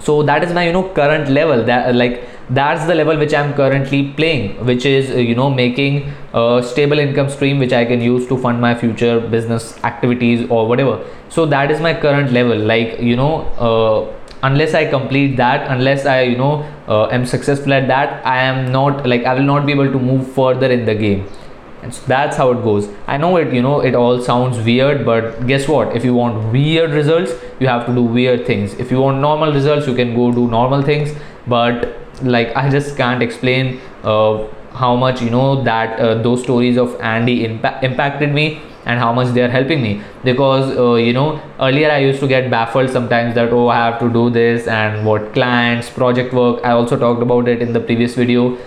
So 0.00 0.22
that 0.22 0.44
is 0.44 0.52
my 0.52 0.66
you 0.66 0.72
know 0.72 0.88
current 0.98 1.30
level. 1.30 1.64
That 1.64 1.94
like 1.94 2.28
that's 2.50 2.86
the 2.86 2.94
level 2.94 3.16
which 3.16 3.32
i'm 3.32 3.54
currently 3.54 4.12
playing 4.16 4.66
which 4.66 4.84
is 4.84 5.10
uh, 5.10 5.14
you 5.14 5.34
know 5.34 5.48
making 5.48 6.12
a 6.34 6.62
stable 6.62 6.98
income 6.98 7.30
stream 7.30 7.58
which 7.58 7.72
i 7.72 7.84
can 7.86 8.02
use 8.02 8.26
to 8.26 8.36
fund 8.36 8.60
my 8.60 8.74
future 8.74 9.18
business 9.18 9.82
activities 9.84 10.46
or 10.50 10.66
whatever. 10.68 11.02
So 11.30 11.46
that 11.46 11.70
is 11.70 11.80
my 11.80 11.94
current 11.94 12.32
level. 12.32 12.58
Like 12.58 13.00
you 13.00 13.16
know 13.16 13.32
uh, 13.68 14.12
unless 14.48 14.74
i 14.74 14.84
complete 14.94 15.36
that 15.36 15.70
unless 15.74 16.06
i 16.06 16.20
you 16.22 16.36
know 16.36 16.52
uh, 16.88 17.06
am 17.16 17.24
successful 17.24 17.72
at 17.72 17.86
that 17.88 18.26
i 18.26 18.38
am 18.42 18.60
not 18.72 19.06
like 19.06 19.24
i 19.24 19.34
will 19.34 19.48
not 19.54 19.66
be 19.66 19.72
able 19.72 19.90
to 19.96 19.98
move 19.98 20.30
further 20.32 20.70
in 20.70 20.84
the 20.84 20.94
game. 20.94 21.26
And 21.84 21.94
so 21.94 22.02
that's 22.06 22.38
how 22.38 22.50
it 22.52 22.62
goes. 22.64 22.88
I 23.06 23.18
know 23.18 23.36
it 23.36 23.52
you 23.52 23.60
know 23.60 23.80
it 23.88 23.94
all 23.94 24.20
sounds 24.26 24.58
weird 24.68 25.04
but 25.04 25.46
guess 25.46 25.68
what? 25.68 25.94
If 25.94 26.02
you 26.02 26.14
want 26.14 26.50
weird 26.50 26.92
results 26.92 27.32
you 27.60 27.66
have 27.66 27.84
to 27.88 27.94
do 27.94 28.02
weird 28.02 28.46
things. 28.46 28.72
If 28.84 28.90
you 28.90 29.00
want 29.02 29.18
normal 29.20 29.52
results 29.52 29.86
you 29.86 29.94
can 29.94 30.14
go 30.14 30.32
do 30.32 30.46
normal 30.48 30.80
things. 30.80 31.12
But 31.46 31.84
like 32.22 32.54
i 32.56 32.68
just 32.70 32.96
can't 32.96 33.22
explain 33.22 33.80
uh, 34.02 34.46
how 34.72 34.94
much 34.96 35.20
you 35.22 35.30
know 35.30 35.62
that 35.62 35.98
uh, 36.00 36.14
those 36.22 36.42
stories 36.42 36.76
of 36.76 36.98
andy 37.00 37.46
impa- 37.46 37.82
impacted 37.82 38.32
me 38.32 38.60
and 38.86 39.00
how 39.00 39.12
much 39.12 39.32
they 39.34 39.42
are 39.42 39.48
helping 39.48 39.82
me. 39.82 40.02
Because 40.22 40.76
uh, 40.76 40.94
you 40.94 41.12
know 41.12 41.40
earlier 41.60 41.90
i 41.90 41.98
used 41.98 42.20
to 42.20 42.28
get 42.28 42.50
baffled 42.50 42.90
sometimes 42.90 43.34
that 43.34 43.52
oh 43.52 43.68
i 43.68 43.76
have 43.76 43.98
to 44.00 44.10
do 44.12 44.30
this 44.30 44.66
and 44.66 45.06
what 45.06 45.32
clients 45.32 45.90
project 45.90 46.34
work. 46.34 46.60
I 46.64 46.72
also 46.72 46.98
talked 46.98 47.22
about 47.22 47.48
it 47.48 47.62
in 47.62 47.72
the 47.72 47.80
previous 47.80 48.14
video. 48.14 48.58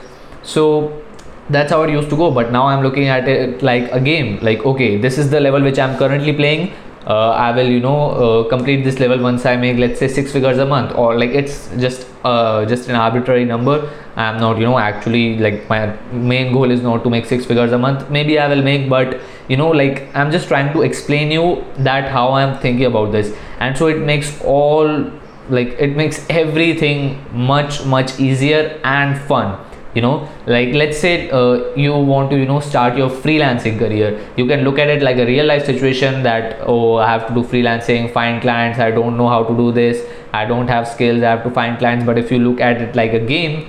So 0.43 1.03
that's 1.49 1.71
how 1.71 1.83
it 1.83 1.91
used 1.91 2.09
to 2.09 2.17
go. 2.17 2.31
But 2.31 2.51
now 2.51 2.65
i'm 2.67 2.83
looking 2.83 3.07
at 3.07 3.27
it 3.27 3.61
like 3.61 3.91
a 3.91 3.99
game. 3.99 4.39
Like 4.41 4.65
okay 4.65 4.97
this 4.97 5.17
is 5.17 5.29
the 5.29 5.39
level 5.39 5.61
which 5.61 5.79
i'm 5.79 5.97
currently 5.97 6.33
playing. 6.33 6.73
Uh, 7.05 7.29
i 7.29 7.51
will 7.55 7.69
you 7.69 7.79
know 7.79 7.99
uh, 8.11 8.49
complete 8.49 8.83
this 8.83 8.99
level 8.99 9.17
once 9.25 9.45
i 9.45 9.55
make 9.55 9.77
let's 9.77 9.97
say 9.97 10.09
six 10.09 10.31
figures 10.31 10.57
a 10.57 10.65
month. 10.65 10.93
Or 10.95 11.17
like 11.17 11.29
it's 11.29 11.69
just 11.77 12.07
uh, 12.25 12.65
just 12.65 12.89
an 12.89 12.95
arbitrary 12.95 13.45
number. 13.45 13.89
I'm 14.17 14.39
not 14.39 14.57
you 14.57 14.65
know 14.65 14.77
actually 14.77 15.37
like 15.37 15.69
my 15.69 15.95
main 16.11 16.51
goal 16.51 16.71
is 16.71 16.81
not 16.81 17.03
to 17.03 17.09
make 17.09 17.25
six 17.25 17.45
figures 17.45 17.71
a 17.71 17.77
month. 17.77 18.09
Maybe 18.09 18.39
i 18.39 18.47
will 18.47 18.63
make 18.63 18.89
but 18.89 19.19
you 19.47 19.57
know 19.57 19.69
like 19.69 20.03
i'm 20.15 20.31
just 20.31 20.47
trying 20.47 20.71
to 20.73 20.81
explain 20.81 21.31
you 21.31 21.63
that 21.77 22.09
how 22.09 22.31
i'm 22.33 22.59
thinking 22.59 22.85
about 22.85 23.11
this. 23.11 23.35
And 23.59 23.77
so 23.77 23.87
it 23.87 23.99
makes 23.99 24.41
all 24.41 25.11
like 25.49 25.69
it 25.79 25.95
makes 25.95 26.25
everything 26.29 27.23
much 27.33 27.85
much 27.85 28.19
easier 28.19 28.79
and 28.83 29.19
fun. 29.21 29.63
You 29.95 30.01
know 30.01 30.29
like 30.45 30.75
let's 30.75 30.99
say 30.99 31.29
uh, 31.31 31.73
you 31.75 31.93
want 31.93 32.29
to 32.31 32.37
you 32.37 32.45
know 32.45 32.59
start 32.59 32.97
your 32.97 33.09
freelancing 33.09 33.79
career. 33.79 34.23
You 34.37 34.45
can 34.45 34.63
look 34.63 34.77
at 34.77 34.89
it 34.89 35.01
like 35.01 35.17
a 35.17 35.25
real 35.25 35.45
life 35.45 35.65
situation 35.65 36.21
that 36.23 36.59
oh 36.61 36.97
i 36.97 37.07
have 37.09 37.27
to 37.27 37.33
do 37.33 37.43
freelancing 37.43 38.11
find 38.13 38.41
clients 38.41 38.79
i 38.79 38.91
don't 38.91 39.17
know 39.17 39.27
how 39.27 39.43
to 39.43 39.55
do 39.57 39.71
this 39.71 40.05
i 40.33 40.45
don't 40.45 40.67
have 40.67 40.87
skills 40.87 41.23
i 41.23 41.29
have 41.31 41.43
to 41.43 41.49
find 41.49 41.79
clients. 41.79 42.05
But 42.05 42.19
if 42.19 42.31
you 42.31 42.39
look 42.39 42.61
at 42.61 42.79
it 42.81 42.95
like 42.95 43.13
a 43.13 43.19
game 43.19 43.67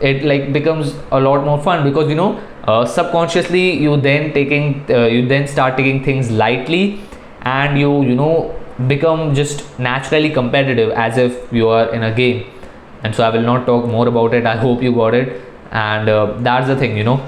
it 0.00 0.24
like 0.24 0.52
becomes 0.52 0.94
a 1.12 1.20
lot 1.20 1.44
more 1.44 1.62
fun 1.62 1.84
because 1.84 2.08
you 2.08 2.14
know 2.16 2.40
uh, 2.70 2.84
subconsciously 2.96 3.66
you 3.84 3.96
then 4.08 4.32
taking 4.38 4.64
uh, 4.90 5.06
you 5.14 5.26
then 5.34 5.46
start 5.54 5.76
taking 5.76 6.02
things 6.08 6.30
lightly 6.42 6.84
and 7.42 7.78
you 7.82 7.92
you 8.10 8.16
know 8.22 8.32
become 8.86 9.34
just 9.34 9.62
naturally 9.78 10.30
competitive 10.30 10.90
as 10.90 11.18
if 11.18 11.52
you 11.52 11.68
are 11.68 11.94
in 11.94 12.02
a 12.02 12.14
game. 12.14 12.46
And 13.02 13.14
so 13.14 13.24
i 13.24 13.30
will 13.30 13.46
not 13.50 13.66
talk 13.66 13.86
more 13.86 14.08
about 14.08 14.34
it. 14.34 14.46
I 14.46 14.56
hope 14.56 14.82
you 14.82 14.92
got 14.94 15.14
it. 15.14 15.42
And 15.72 16.08
uh, 16.08 16.34
that's 16.48 16.66
the 16.66 16.76
thing 16.76 16.96
you 16.96 17.04
know. 17.04 17.18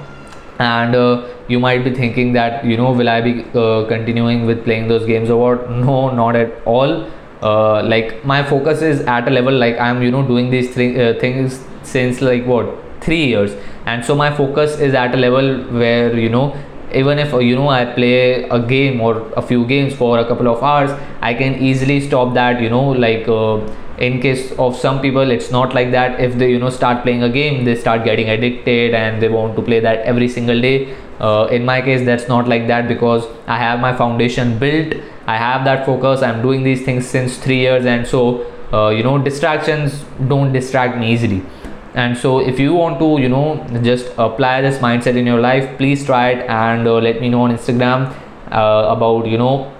And 0.59 0.95
uh, 0.95 1.27
you 1.47 1.59
might 1.59 1.83
be 1.83 1.93
thinking 1.93 2.33
that 2.33 2.63
you 2.65 2.77
know 2.77 2.91
will 2.91 3.09
i 3.09 3.19
be 3.21 3.33
uh, 3.63 3.85
continuing 3.87 4.45
with 4.45 4.63
playing 4.63 4.87
those 4.87 5.05
games 5.05 5.29
or 5.29 5.37
what? 5.43 5.69
No 5.71 6.09
not 6.21 6.35
at 6.35 6.51
all. 6.65 7.09
Uh, 7.41 7.83
like 7.83 8.23
my 8.23 8.41
focus 8.41 8.81
is 8.81 9.01
at 9.01 9.27
a 9.27 9.31
level 9.37 9.53
like 9.61 9.77
i'm 9.85 10.01
you 10.01 10.11
know 10.11 10.25
doing 10.25 10.49
these 10.49 10.73
th- 10.73 10.97
uh, 11.05 11.19
things 11.19 11.59
since 11.83 12.21
like 12.21 12.45
what? 12.45 12.69
3 13.01 13.25
years 13.25 13.55
and 13.85 14.05
so 14.05 14.15
my 14.15 14.33
focus 14.35 14.79
is 14.79 14.93
at 14.93 15.13
a 15.13 15.17
level 15.17 15.63
where 15.79 16.17
you 16.17 16.29
know 16.29 16.55
even 16.93 17.17
if 17.19 17.31
you 17.33 17.55
know 17.55 17.69
i 17.69 17.83
play 17.85 18.43
a 18.49 18.59
game 18.59 19.01
or 19.01 19.31
a 19.33 19.41
few 19.41 19.65
games 19.65 19.95
for 19.95 20.19
a 20.19 20.25
couple 20.27 20.47
of 20.47 20.61
hours 20.63 20.91
i 21.21 21.33
can 21.33 21.55
easily 21.55 21.99
stop 21.99 22.33
that 22.33 22.61
you 22.61 22.69
know 22.69 22.89
like 22.89 23.27
uh, 23.27 23.59
in 23.97 24.19
case 24.21 24.51
of 24.57 24.75
some 24.75 24.99
people 25.01 25.29
it's 25.29 25.51
not 25.51 25.73
like 25.73 25.91
that. 25.91 26.19
If 26.19 26.37
they 26.37 26.49
you 26.51 26.59
know 26.59 26.69
start 26.69 27.03
playing 27.03 27.23
a 27.23 27.29
game 27.29 27.63
they 27.65 27.75
start 27.75 28.03
getting 28.03 28.29
addicted 28.29 28.93
and 28.93 29.21
they 29.21 29.29
want 29.29 29.55
to 29.55 29.61
play 29.61 29.79
that 29.79 29.99
every 29.99 30.27
single 30.27 30.59
day. 30.59 30.95
Uh, 31.19 31.47
in 31.51 31.63
my 31.63 31.81
case 31.81 32.05
that's 32.05 32.27
not 32.27 32.47
like 32.47 32.67
that 32.67 32.87
because 32.87 33.25
i 33.47 33.57
have 33.57 33.79
my 33.79 33.95
foundation 33.95 34.57
built. 34.57 34.95
I 35.27 35.37
have 35.37 35.63
that 35.65 35.85
focus. 35.85 36.21
I'm 36.21 36.41
doing 36.41 36.63
these 36.63 36.83
things 36.83 37.07
since 37.07 37.37
3 37.37 37.57
years 37.57 37.85
and 37.85 38.07
so 38.07 38.45
uh, 38.73 38.89
you 38.89 39.03
know 39.03 39.17
distractions 39.17 40.03
don't 40.27 40.51
distract 40.51 40.97
me 40.97 41.13
easily 41.13 41.43
and 41.95 42.17
so 42.17 42.39
if 42.39 42.59
you 42.59 42.73
want 42.73 42.99
to 42.99 43.17
you 43.21 43.29
know 43.29 43.63
just 43.83 44.07
apply 44.17 44.61
this 44.61 44.79
mindset 44.79 45.15
in 45.15 45.25
your 45.25 45.39
life 45.39 45.77
please 45.77 46.05
try 46.05 46.29
it 46.29 46.49
and 46.49 46.87
uh, 46.87 46.95
let 46.95 47.21
me 47.21 47.29
know 47.29 47.41
on 47.41 47.55
instagram 47.55 48.11
uh, 48.51 48.87
about 48.95 49.27
you 49.27 49.37
know 49.37 49.71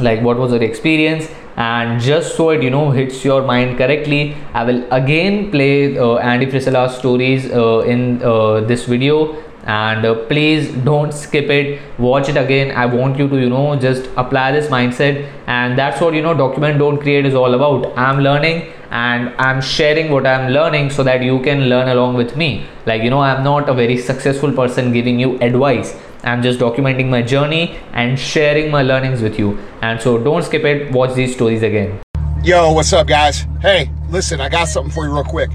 like 0.00 0.22
what 0.22 0.38
was 0.38 0.52
your 0.52 0.62
experience. 0.62 1.28
And 1.56 2.00
just 2.00 2.34
so 2.34 2.48
it 2.50 2.62
you 2.62 2.70
know 2.70 2.90
hits 2.90 3.24
your 3.26 3.42
mind 3.42 3.76
correctly 3.76 4.34
i 4.54 4.64
will 4.64 4.90
again 4.90 5.50
play 5.50 5.98
uh, 5.98 6.14
andy 6.16 6.48
frisella's 6.50 6.96
stories 6.96 7.50
uh, 7.50 7.80
in 7.80 8.22
uh, 8.22 8.60
this 8.60 8.86
video. 8.86 9.42
And 9.64 10.04
uh, 10.04 10.14
please 10.26 10.72
don't 10.86 11.12
skip 11.12 11.48
it. 11.48 11.80
Watch 11.96 12.28
it 12.28 12.36
again. 12.36 12.72
I 12.74 12.86
want 12.86 13.16
you 13.18 13.28
to 13.28 13.36
you 13.36 13.50
know 13.50 13.76
just 13.76 14.08
apply 14.16 14.50
this 14.52 14.68
mindset. 14.68 15.30
And 15.46 15.78
that's 15.78 16.00
what 16.00 16.14
you 16.14 16.22
know 16.22 16.34
document 16.34 16.78
don't 16.78 16.98
create 16.98 17.26
is 17.26 17.34
all 17.34 17.54
about. 17.54 17.96
I'm 17.96 18.20
learning 18.20 18.72
and 18.92 19.34
i'm 19.38 19.60
sharing 19.60 20.10
what 20.10 20.26
i'm 20.26 20.52
learning 20.52 20.88
so 20.90 21.02
that 21.02 21.22
you 21.22 21.40
can 21.40 21.68
learn 21.68 21.88
along 21.88 22.14
with 22.14 22.36
me 22.36 22.66
like 22.86 23.02
you 23.02 23.10
know 23.10 23.20
i'm 23.20 23.42
not 23.42 23.68
a 23.68 23.74
very 23.74 23.96
successful 23.96 24.52
person 24.52 24.92
giving 24.92 25.18
you 25.18 25.38
advice 25.40 25.94
I'm 26.24 26.40
just 26.40 26.60
documenting 26.60 27.08
my 27.08 27.20
journey 27.20 27.76
and 27.94 28.16
sharing 28.16 28.70
my 28.70 28.82
learnings 28.82 29.22
with 29.22 29.40
you. 29.40 29.58
And 29.82 30.00
so 30.00 30.22
don't 30.22 30.44
skip 30.44 30.62
it, 30.62 30.92
watch 30.92 31.14
these 31.14 31.34
stories 31.34 31.64
again. 31.64 32.00
Yo, 32.44 32.72
what's 32.72 32.92
up, 32.92 33.08
guys? 33.08 33.44
Hey, 33.60 33.90
listen, 34.08 34.40
I 34.40 34.48
got 34.48 34.68
something 34.68 34.92
for 34.92 35.04
you 35.04 35.12
real 35.12 35.24
quick. 35.24 35.50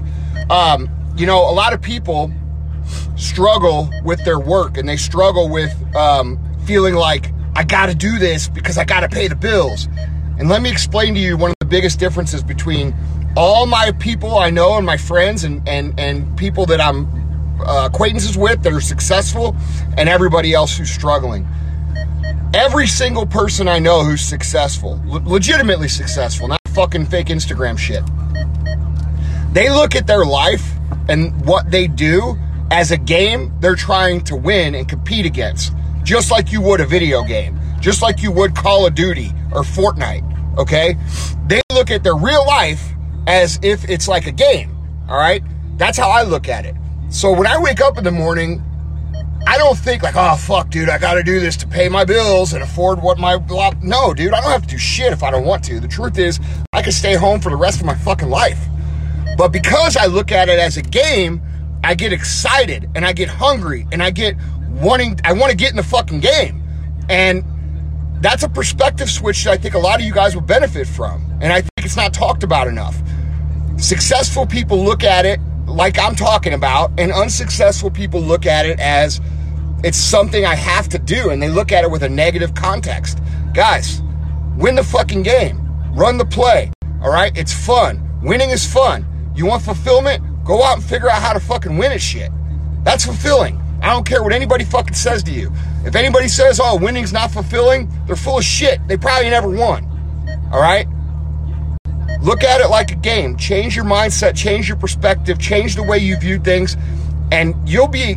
Um, 0.50 0.90
you 1.16 1.26
know, 1.26 1.38
a 1.38 1.52
lot 1.52 1.72
of 1.72 1.80
people 1.80 2.30
struggle 3.16 3.90
with 4.04 4.22
their 4.24 4.38
work 4.38 4.76
and 4.76 4.86
they 4.86 4.98
struggle 4.98 5.48
with 5.48 5.74
um, 5.96 6.38
feeling 6.66 6.94
like, 6.94 7.32
I 7.56 7.64
gotta 7.64 7.94
do 7.94 8.18
this 8.18 8.48
because 8.48 8.76
I 8.76 8.84
gotta 8.84 9.08
pay 9.08 9.26
the 9.26 9.36
bills. 9.36 9.88
And 10.38 10.50
let 10.50 10.60
me 10.60 10.70
explain 10.70 11.14
to 11.14 11.20
you 11.20 11.36
one 11.38 11.50
of 11.50 11.56
the 11.60 11.66
biggest 11.66 11.98
differences 11.98 12.42
between 12.42 12.94
all 13.36 13.66
my 13.66 13.92
people 13.98 14.36
I 14.36 14.50
know 14.50 14.76
and 14.76 14.86
my 14.86 14.96
friends 14.96 15.44
and, 15.44 15.66
and, 15.68 15.98
and 15.98 16.36
people 16.36 16.66
that 16.66 16.80
I'm 16.80 17.06
uh, 17.60 17.88
acquaintances 17.92 18.36
with 18.36 18.62
that 18.62 18.72
are 18.72 18.80
successful 18.80 19.56
and 19.96 20.08
everybody 20.08 20.54
else 20.54 20.76
who's 20.76 20.90
struggling. 20.90 21.46
Every 22.54 22.86
single 22.86 23.26
person 23.26 23.68
I 23.68 23.78
know 23.78 24.02
who's 24.02 24.22
successful, 24.22 25.00
le- 25.04 25.20
legitimately 25.20 25.88
successful, 25.88 26.48
not 26.48 26.60
fucking 26.68 27.06
fake 27.06 27.26
Instagram 27.26 27.78
shit, 27.78 28.02
they 29.52 29.70
look 29.70 29.94
at 29.94 30.06
their 30.06 30.24
life 30.24 30.72
and 31.08 31.44
what 31.44 31.70
they 31.70 31.86
do 31.86 32.38
as 32.70 32.90
a 32.90 32.96
game 32.96 33.52
they're 33.60 33.74
trying 33.74 34.22
to 34.24 34.36
win 34.36 34.74
and 34.74 34.88
compete 34.88 35.26
against, 35.26 35.72
just 36.02 36.30
like 36.30 36.52
you 36.52 36.60
would 36.60 36.80
a 36.80 36.86
video 36.86 37.22
game, 37.22 37.58
just 37.80 38.02
like 38.02 38.22
you 38.22 38.30
would 38.30 38.54
Call 38.54 38.86
of 38.86 38.94
Duty 38.94 39.32
or 39.52 39.62
Fortnite, 39.62 40.58
okay? 40.58 40.96
They 41.46 41.62
look 41.72 41.90
at 41.90 42.02
their 42.02 42.16
real 42.16 42.46
life 42.46 42.92
as 43.28 43.60
if 43.62 43.88
it's 43.88 44.08
like 44.08 44.26
a 44.26 44.32
game, 44.32 44.74
all 45.08 45.18
right? 45.18 45.44
That's 45.76 45.98
how 45.98 46.08
I 46.08 46.22
look 46.22 46.48
at 46.48 46.64
it. 46.64 46.74
So 47.10 47.30
when 47.30 47.46
I 47.46 47.58
wake 47.58 47.80
up 47.80 47.98
in 47.98 48.04
the 48.04 48.10
morning, 48.10 48.62
I 49.46 49.58
don't 49.58 49.76
think 49.76 50.02
like, 50.02 50.16
oh 50.16 50.34
fuck, 50.36 50.70
dude, 50.70 50.88
I 50.88 50.96
got 50.98 51.14
to 51.14 51.22
do 51.22 51.38
this 51.38 51.56
to 51.58 51.68
pay 51.68 51.90
my 51.90 52.06
bills 52.06 52.54
and 52.54 52.62
afford 52.62 53.02
what 53.02 53.18
my 53.18 53.36
blah. 53.36 53.74
No, 53.82 54.14
dude, 54.14 54.32
I 54.32 54.40
don't 54.40 54.50
have 54.50 54.62
to 54.62 54.68
do 54.68 54.78
shit 54.78 55.12
if 55.12 55.22
I 55.22 55.30
don't 55.30 55.44
want 55.44 55.62
to. 55.64 55.78
The 55.78 55.86
truth 55.86 56.18
is, 56.18 56.40
I 56.72 56.80
can 56.80 56.92
stay 56.92 57.14
home 57.14 57.40
for 57.40 57.50
the 57.50 57.56
rest 57.56 57.80
of 57.80 57.86
my 57.86 57.94
fucking 57.94 58.30
life. 58.30 58.58
But 59.36 59.48
because 59.48 59.96
I 59.96 60.06
look 60.06 60.32
at 60.32 60.48
it 60.48 60.58
as 60.58 60.78
a 60.78 60.82
game, 60.82 61.42
I 61.84 61.94
get 61.94 62.14
excited 62.14 62.90
and 62.94 63.04
I 63.04 63.12
get 63.12 63.28
hungry 63.28 63.86
and 63.92 64.02
I 64.02 64.10
get 64.10 64.36
wanting. 64.70 65.20
I 65.22 65.34
want 65.34 65.50
to 65.50 65.56
get 65.56 65.70
in 65.70 65.76
the 65.76 65.82
fucking 65.82 66.20
game, 66.20 66.62
and 67.10 67.44
that's 68.20 68.42
a 68.42 68.48
perspective 68.48 69.10
switch 69.10 69.44
that 69.44 69.52
I 69.52 69.56
think 69.58 69.74
a 69.74 69.78
lot 69.78 70.00
of 70.00 70.06
you 70.06 70.14
guys 70.14 70.34
will 70.34 70.42
benefit 70.42 70.86
from. 70.86 71.24
And 71.40 71.52
I 71.52 71.60
think 71.60 71.84
it's 71.84 71.96
not 71.96 72.12
talked 72.12 72.42
about 72.42 72.68
enough. 72.68 73.00
Successful 73.78 74.44
people 74.44 74.82
look 74.82 75.04
at 75.04 75.24
it 75.24 75.40
like 75.66 76.00
I'm 76.00 76.16
talking 76.16 76.52
about, 76.52 76.90
and 76.98 77.12
unsuccessful 77.12 77.90
people 77.90 78.20
look 78.20 78.44
at 78.44 78.66
it 78.66 78.80
as 78.80 79.20
it's 79.84 79.96
something 79.96 80.44
I 80.44 80.56
have 80.56 80.88
to 80.88 80.98
do, 80.98 81.30
and 81.30 81.40
they 81.40 81.48
look 81.48 81.70
at 81.70 81.84
it 81.84 81.90
with 81.90 82.02
a 82.02 82.08
negative 82.08 82.54
context. 82.54 83.20
Guys, 83.54 84.02
win 84.56 84.74
the 84.74 84.82
fucking 84.82 85.22
game, 85.22 85.64
run 85.94 86.18
the 86.18 86.24
play, 86.24 86.72
all 87.00 87.12
right? 87.12 87.36
It's 87.38 87.52
fun. 87.52 88.04
Winning 88.20 88.50
is 88.50 88.66
fun. 88.66 89.06
You 89.36 89.46
want 89.46 89.62
fulfillment? 89.62 90.24
Go 90.44 90.64
out 90.64 90.78
and 90.78 90.84
figure 90.84 91.08
out 91.08 91.22
how 91.22 91.32
to 91.32 91.40
fucking 91.40 91.78
win 91.78 91.92
at 91.92 92.00
shit. 92.02 92.32
That's 92.82 93.06
fulfilling. 93.06 93.60
I 93.80 93.92
don't 93.92 94.04
care 94.04 94.24
what 94.24 94.32
anybody 94.32 94.64
fucking 94.64 94.94
says 94.94 95.22
to 95.22 95.30
you. 95.30 95.52
If 95.84 95.94
anybody 95.94 96.26
says, 96.26 96.58
oh, 96.60 96.76
winning's 96.76 97.12
not 97.12 97.30
fulfilling, 97.30 97.88
they're 98.06 98.16
full 98.16 98.38
of 98.38 98.44
shit. 98.44 98.80
They 98.88 98.96
probably 98.96 99.30
never 99.30 99.48
won. 99.48 99.84
All 100.52 100.60
right? 100.60 100.88
Look 102.20 102.42
at 102.44 102.60
it 102.60 102.68
like 102.68 102.90
a 102.92 102.96
game. 102.96 103.36
Change 103.36 103.76
your 103.76 103.84
mindset, 103.84 104.36
change 104.36 104.68
your 104.68 104.76
perspective, 104.76 105.38
change 105.38 105.76
the 105.76 105.82
way 105.82 105.98
you 105.98 106.16
view 106.16 106.38
things, 106.38 106.76
and 107.32 107.54
you'll 107.68 107.88
be 107.88 108.16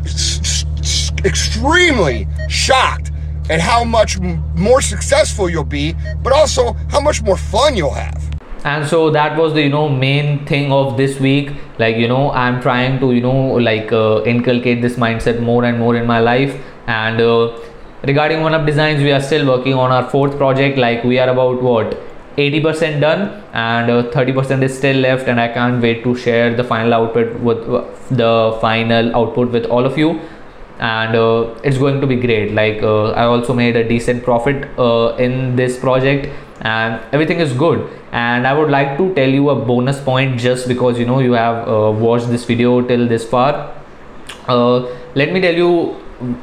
extremely 1.25 2.27
shocked 2.50 3.12
at 3.50 3.60
how 3.60 3.83
much 3.83 4.19
more 4.55 4.81
successful 4.81 5.50
you'll 5.50 5.63
be, 5.63 5.95
but 6.24 6.33
also 6.33 6.74
how 6.89 7.00
much 7.00 7.21
more 7.21 7.38
fun 7.38 7.75
you'll 7.75 7.93
have. 7.93 8.21
and 8.63 8.88
so 8.88 8.98
that 9.10 9.36
was 9.38 9.53
the 9.53 9.62
you 9.62 9.69
know 9.69 9.89
main 9.89 10.45
thing 10.45 10.71
of 10.71 10.95
this 10.98 11.19
week 11.19 11.48
like 11.79 11.95
you 12.01 12.07
know 12.07 12.31
i'm 12.41 12.62
trying 12.65 13.00
to 13.00 13.07
you 13.12 13.21
know 13.21 13.38
like 13.67 13.91
uh, 13.91 14.21
inculcate 14.33 14.83
this 14.83 14.98
mindset 15.03 15.39
more 15.48 15.63
and 15.69 15.79
more 15.79 15.95
in 15.95 16.05
my 16.05 16.19
life 16.19 16.53
and 16.88 17.19
uh, 17.21 17.57
regarding 18.12 18.41
one 18.41 18.53
up 18.53 18.67
designs 18.67 19.01
we 19.07 19.12
are 19.12 19.21
still 19.29 19.48
working 19.48 19.74
on 19.74 19.91
our 19.91 20.07
fourth 20.12 20.38
project 20.38 20.77
like 20.77 21.03
we 21.03 21.17
are 21.17 21.29
about 21.29 21.65
what 21.69 21.98
80% 22.38 23.02
done 23.02 23.44
and 23.54 23.92
uh, 23.92 24.04
30% 24.12 24.64
is 24.64 24.78
still 24.78 24.98
left 24.98 25.28
and 25.28 25.40
i 25.40 25.48
can't 25.48 25.82
wait 25.82 26.04
to 26.04 26.16
share 26.16 26.56
the 26.56 26.64
final 26.64 26.94
output 26.94 27.40
with 27.40 27.58
uh, 27.70 27.84
the 28.12 28.58
final 28.62 29.16
output 29.16 29.52
with 29.52 29.66
all 29.66 29.86
of 29.86 29.98
you. 29.98 30.20
And 30.80 31.16
uh, 31.16 31.54
it's 31.64 31.78
going 31.78 32.02
to 32.02 32.08
be 32.08 32.16
great. 32.16 32.54
Like 32.54 32.82
uh, 32.82 33.12
i 33.12 33.26
also 33.26 33.54
made 33.54 33.76
a 33.76 33.88
decent 33.88 34.24
profit 34.24 34.68
uh, 34.80 35.16
in 35.18 35.56
this 35.56 35.78
project 35.78 36.30
and 36.62 37.00
everything 37.12 37.40
is 37.40 37.54
good. 37.54 37.90
And 38.12 38.48
i 38.48 38.54
would 38.54 38.70
like 38.70 38.98
to 38.98 39.14
tell 39.14 39.30
you 39.30 39.50
a 39.50 39.56
bonus 39.56 40.02
point 40.02 40.40
just 40.40 40.68
because 40.68 40.98
you 40.98 41.06
know 41.06 41.20
you 41.20 41.34
have 41.34 41.68
uh, 41.68 41.92
watched 41.92 42.30
this 42.30 42.46
video 42.46 42.82
till 42.82 43.08
this 43.08 43.28
far. 43.28 43.76
Uh, 44.48 44.88
let 45.16 45.34
me 45.34 45.42
tell 45.42 45.54
you 45.54 46.00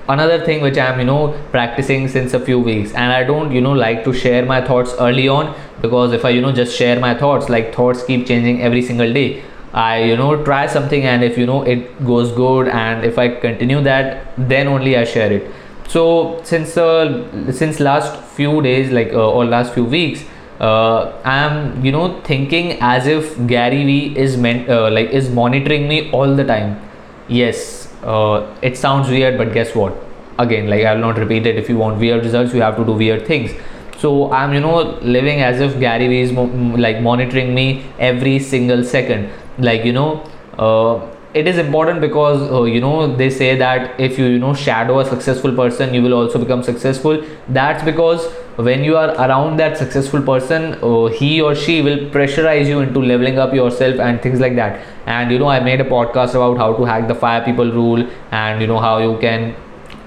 another 0.08 0.38
thing 0.44 0.60
which 0.60 0.78
i'm 0.78 0.98
you 0.98 1.04
know 1.04 1.36
practicing 1.50 2.08
since 2.08 2.34
a 2.34 2.40
few 2.40 2.58
weeks. 2.58 2.92
And 2.92 3.12
i 3.12 3.24
don't 3.24 3.52
you 3.52 3.60
know 3.60 3.72
like 3.72 4.04
to 4.04 4.12
share 4.12 4.44
my 4.44 4.60
thoughts 4.64 4.94
early 4.98 5.28
on 5.28 5.54
because 5.82 6.12
if 6.12 6.24
i 6.24 6.30
you 6.30 6.40
know 6.40 6.52
just 6.52 6.76
share 6.76 6.98
my 7.00 7.14
thoughts 7.14 7.48
like 7.48 7.74
thoughts 7.74 8.04
keep 8.04 8.26
changing 8.26 8.62
every 8.62 8.82
single 8.82 9.12
day. 9.12 9.42
I 9.72 10.02
you 10.02 10.16
know 10.16 10.42
try 10.44 10.66
something 10.66 11.04
and 11.04 11.22
if 11.22 11.36
you 11.38 11.46
know 11.46 11.62
it 11.62 12.04
goes 12.04 12.32
good 12.32 12.68
and 12.68 13.04
if 13.04 13.18
i 13.18 13.28
continue 13.28 13.82
that 13.82 14.32
then 14.36 14.66
only 14.66 14.96
i 14.96 15.04
share 15.04 15.32
it. 15.32 15.50
So 15.88 16.40
since 16.44 16.76
uh, 16.76 17.52
since 17.52 17.80
last 17.80 18.22
few 18.38 18.62
days 18.62 18.90
like 18.90 19.12
uh, 19.12 19.30
or 19.30 19.44
last 19.44 19.74
few 19.74 19.84
weeks 19.84 20.24
uh, 20.60 21.12
i'm 21.24 21.84
you 21.84 21.92
know 21.92 22.20
thinking 22.22 22.72
as 22.80 23.06
if 23.06 23.36
gary 23.46 23.84
vee 23.84 24.16
is 24.16 24.36
meant 24.36 24.68
uh, 24.68 24.90
like 24.90 25.10
is 25.10 25.30
monitoring 25.30 25.88
me 25.88 26.10
all 26.10 26.34
the 26.34 26.44
time. 26.44 26.80
Yes 27.28 27.87
uh, 28.02 28.54
it 28.62 28.76
sounds 28.76 29.08
weird 29.08 29.38
but 29.38 29.52
guess 29.52 29.74
what? 29.74 29.94
Again 30.38 30.68
like 30.68 30.84
i 30.84 30.94
will 30.94 31.00
not 31.00 31.18
repeat 31.18 31.46
it. 31.46 31.56
If 31.56 31.68
you 31.68 31.76
want 31.76 31.98
weird 31.98 32.24
results 32.24 32.54
you 32.54 32.60
have 32.62 32.76
to 32.76 32.84
do 32.84 32.92
weird 32.92 33.26
things. 33.26 33.50
So 33.98 34.32
i'm 34.32 34.52
you 34.54 34.60
know 34.60 34.82
living 35.02 35.40
as 35.42 35.60
if 35.60 35.78
gary 35.80 36.06
vee 36.08 36.20
is 36.20 36.32
mo- 36.32 36.44
like 36.86 37.00
monitoring 37.00 37.54
me 37.54 37.84
every 37.98 38.38
single 38.38 38.84
second. 38.84 39.30
Like 39.58 39.84
you 39.84 39.92
know 39.92 40.22
uh, 40.58 41.00
it 41.34 41.48
is 41.48 41.58
important 41.58 42.00
because 42.00 42.40
uh, 42.52 42.62
you 42.64 42.80
know 42.80 43.16
they 43.16 43.30
say 43.30 43.56
that 43.56 43.98
if 44.00 44.18
you 44.18 44.26
you 44.26 44.38
know 44.38 44.54
shadow 44.54 45.00
a 45.00 45.04
successful 45.04 45.52
person 45.54 45.92
you 45.92 46.02
will 46.02 46.14
also 46.14 46.38
become 46.38 46.62
successful. 46.62 47.22
That's 47.48 47.82
because 47.82 48.28
when 48.66 48.82
you 48.82 48.96
are 48.96 49.10
around 49.24 49.56
that 49.58 49.76
successful 49.78 50.20
person 50.20 50.74
uh, 50.82 51.06
he 51.06 51.40
or 51.40 51.54
she 51.54 51.80
will 51.80 51.98
pressurize 52.16 52.66
you 52.66 52.80
into 52.80 53.00
leveling 53.00 53.38
up 53.38 53.54
yourself 53.54 54.00
and 54.00 54.20
things 54.20 54.40
like 54.40 54.56
that. 54.56 54.84
And 55.06 55.30
you 55.30 55.38
know 55.38 55.48
i 55.48 55.60
made 55.60 55.80
a 55.80 55.84
podcast 55.84 56.34
about 56.34 56.56
how 56.56 56.72
to 56.74 56.84
hack 56.84 57.06
the 57.06 57.14
five 57.14 57.44
people 57.44 57.70
rule 57.70 58.04
and 58.32 58.60
you 58.60 58.66
know 58.66 58.80
how 58.80 58.98
you 58.98 59.16
can 59.18 59.54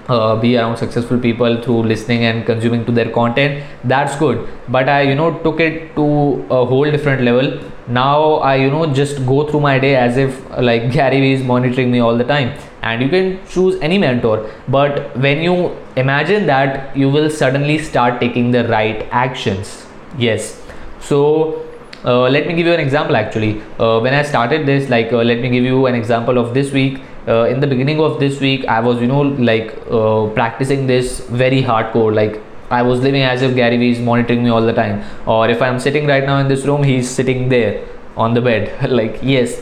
uh, 0.10 0.36
be 0.36 0.58
around 0.58 0.78
successful 0.78 1.18
people 1.18 1.62
through 1.62 1.84
listening 1.84 2.26
and 2.26 2.46
consuming 2.46 2.84
to 2.86 2.92
their 2.92 3.10
content. 3.10 3.64
That's 3.86 4.18
good. 4.18 4.48
But 4.68 4.90
i 4.90 5.02
you 5.02 5.16
know 5.16 5.30
took 5.46 5.62
it 5.62 5.96
to 5.96 6.46
a 6.50 6.66
whole 6.66 6.92
different 6.92 7.22
level. 7.22 7.54
Now 7.88 8.36
i 8.50 8.56
you 8.56 8.70
know 8.70 8.86
just 9.02 9.26
go 9.26 9.48
through 9.48 9.62
my 9.62 9.80
day 9.80 9.96
as 9.96 10.18
if 10.18 10.44
like 10.72 10.92
gary 10.98 11.22
vee 11.22 11.34
is 11.40 11.44
monitoring 11.54 11.90
me 11.92 12.00
all 12.00 12.18
the 12.18 12.30
time 12.36 12.54
and 12.82 13.02
you 13.02 13.10
can 13.10 13.40
choose 13.48 13.80
any 13.82 13.98
mentor. 13.98 14.50
But 14.68 15.16
when 15.18 15.42
you 15.42 15.76
imagine 15.96 16.46
that 16.48 16.96
you 16.96 17.10
will 17.10 17.30
suddenly 17.30 17.78
start 17.78 18.20
taking 18.20 18.52
the 18.52 18.68
right 18.68 19.08
actions. 19.12 19.86
Yes. 20.18 20.62
So 21.00 21.66
uh, 22.04 22.28
let 22.30 22.48
me 22.48 22.54
give 22.56 22.66
you 22.66 22.74
an 22.74 22.80
example 22.80 23.16
actually. 23.16 23.62
Uh, 23.80 24.00
when 24.00 24.14
i 24.14 24.24
started 24.24 24.66
this 24.66 24.90
like 24.90 25.14
uh, 25.14 25.18
let 25.18 25.40
me 25.40 25.50
give 25.50 25.64
you 25.64 25.86
an 25.86 25.96
example 25.96 26.38
of 26.38 26.54
this 26.54 26.72
week. 26.72 27.02
Uh, 27.28 27.44
in 27.44 27.60
the 27.60 27.68
beginning 27.68 28.00
of 28.00 28.20
this 28.20 28.40
week 28.40 28.66
i 28.66 28.80
was 28.80 29.00
you 29.00 29.06
know 29.06 29.22
like 29.22 29.78
uh, 29.92 30.26
practicing 30.30 30.88
this 30.88 31.20
very 31.28 31.62
hardcore. 31.62 32.14
Like 32.14 32.42
i 32.72 32.82
was 32.82 33.00
living 33.02 33.22
as 33.22 33.42
if 33.42 33.56
gary 33.56 33.78
vee 33.78 33.92
is 33.92 34.00
monitoring 34.00 34.44
me 34.44 34.50
all 34.50 34.62
the 34.62 34.74
time. 34.74 35.04
Or 35.28 35.50
if 35.50 35.62
i'm 35.62 35.80
sitting 35.80 36.08
right 36.08 36.26
now 36.26 36.38
in 36.38 36.48
this 36.48 36.66
room 36.66 36.84
he's 36.84 37.10
sitting 37.10 37.50
there 37.50 37.88
on 38.18 38.34
the 38.34 38.42
bed. 38.42 38.90
Like 39.02 39.20
yes 39.22 39.62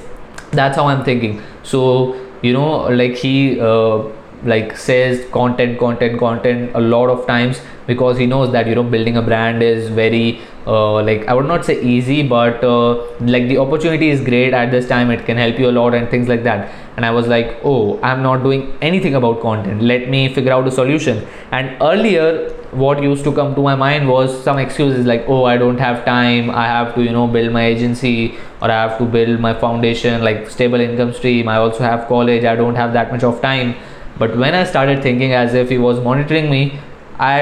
that's 0.51 0.77
how 0.77 0.88
i'm 0.88 1.03
thinking. 1.03 1.41
So 1.63 2.28
you 2.41 2.54
know 2.54 2.88
like 3.02 3.15
he 3.15 3.60
uh, 3.60 4.04
like 4.43 4.78
says 4.78 5.25
content 5.32 5.78
content 5.80 6.17
content 6.19 6.71
a 6.73 6.80
lot 6.80 7.10
of 7.10 7.25
times 7.28 7.62
because 7.88 8.17
he 8.17 8.25
knows 8.25 8.52
that 8.52 8.67
you 8.67 8.75
know 8.75 8.84
building 8.84 9.17
a 9.17 9.21
brand 9.21 9.62
is 9.62 9.89
very 9.89 10.39
uh, 10.69 11.01
like 11.10 11.25
i 11.27 11.34
would 11.34 11.47
not 11.51 11.65
say 11.65 11.75
easy 11.82 12.21
but 12.34 12.63
uh, 12.63 12.89
like 13.36 13.47
the 13.51 13.58
opportunity 13.58 14.10
is 14.10 14.21
great 14.21 14.53
at 14.53 14.71
this 14.71 14.88
time. 14.88 15.10
It 15.12 15.25
can 15.25 15.38
help 15.38 15.58
you 15.58 15.69
a 15.69 15.75
lot 15.79 15.95
and 15.95 16.10
things 16.10 16.27
like 16.27 16.43
that. 16.43 16.71
And 16.95 17.05
i 17.05 17.12
was 17.17 17.27
like 17.27 17.60
oh 17.63 17.99
i'm 18.10 18.21
not 18.23 18.43
doing 18.43 18.63
anything 18.82 19.15
about 19.15 19.41
content. 19.41 19.82
Let 19.82 20.10
me 20.10 20.21
figure 20.34 20.53
out 20.53 20.67
a 20.67 20.71
solution. 20.71 21.25
And 21.51 21.77
earlier 21.82 22.51
what 22.84 23.01
used 23.01 23.23
to 23.23 23.34
come 23.39 23.55
to 23.55 23.62
my 23.67 23.75
mind 23.75 24.08
was 24.08 24.36
some 24.43 24.60
excuses 24.65 25.08
like 25.13 25.25
oh 25.27 25.43
i 25.45 25.58
don't 25.58 25.79
have 25.86 26.03
time. 26.05 26.51
I 26.51 26.65
have 26.67 26.93
to 26.95 27.03
you 27.03 27.15
know 27.17 27.25
build 27.27 27.51
my 27.53 27.65
agency 27.65 28.36
or 28.62 28.69
i 28.69 28.82
have 28.82 28.97
to 28.99 29.05
build 29.17 29.39
my 29.39 29.53
foundation 29.65 30.23
like 30.23 30.49
stable 30.49 30.79
income 30.89 31.13
stream. 31.13 31.47
I 31.47 31.58
also 31.58 31.84
have 31.84 32.08
college. 32.08 32.45
I 32.45 32.55
don't 32.55 32.75
have 32.75 32.93
that 32.93 33.12
much 33.12 33.23
of 33.23 33.41
time. 33.41 33.75
But 34.19 34.38
when 34.38 34.55
i 34.62 34.63
started 34.75 35.03
thinking 35.10 35.34
as 35.41 35.53
if 35.65 35.69
he 35.69 35.77
was 35.89 35.99
monitoring 36.12 36.49
me 36.53 36.63
i 37.27 37.36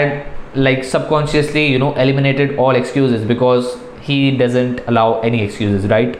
like 0.57 0.83
subconsciously 0.83 1.65
you 1.67 1.79
know 1.79 1.93
eliminated 1.95 2.57
all 2.57 2.75
excuses 2.75 3.23
because 3.23 3.77
he 4.01 4.35
doesn't 4.37 4.81
allow 4.87 5.19
any 5.21 5.41
excuses 5.43 5.87
right? 5.87 6.19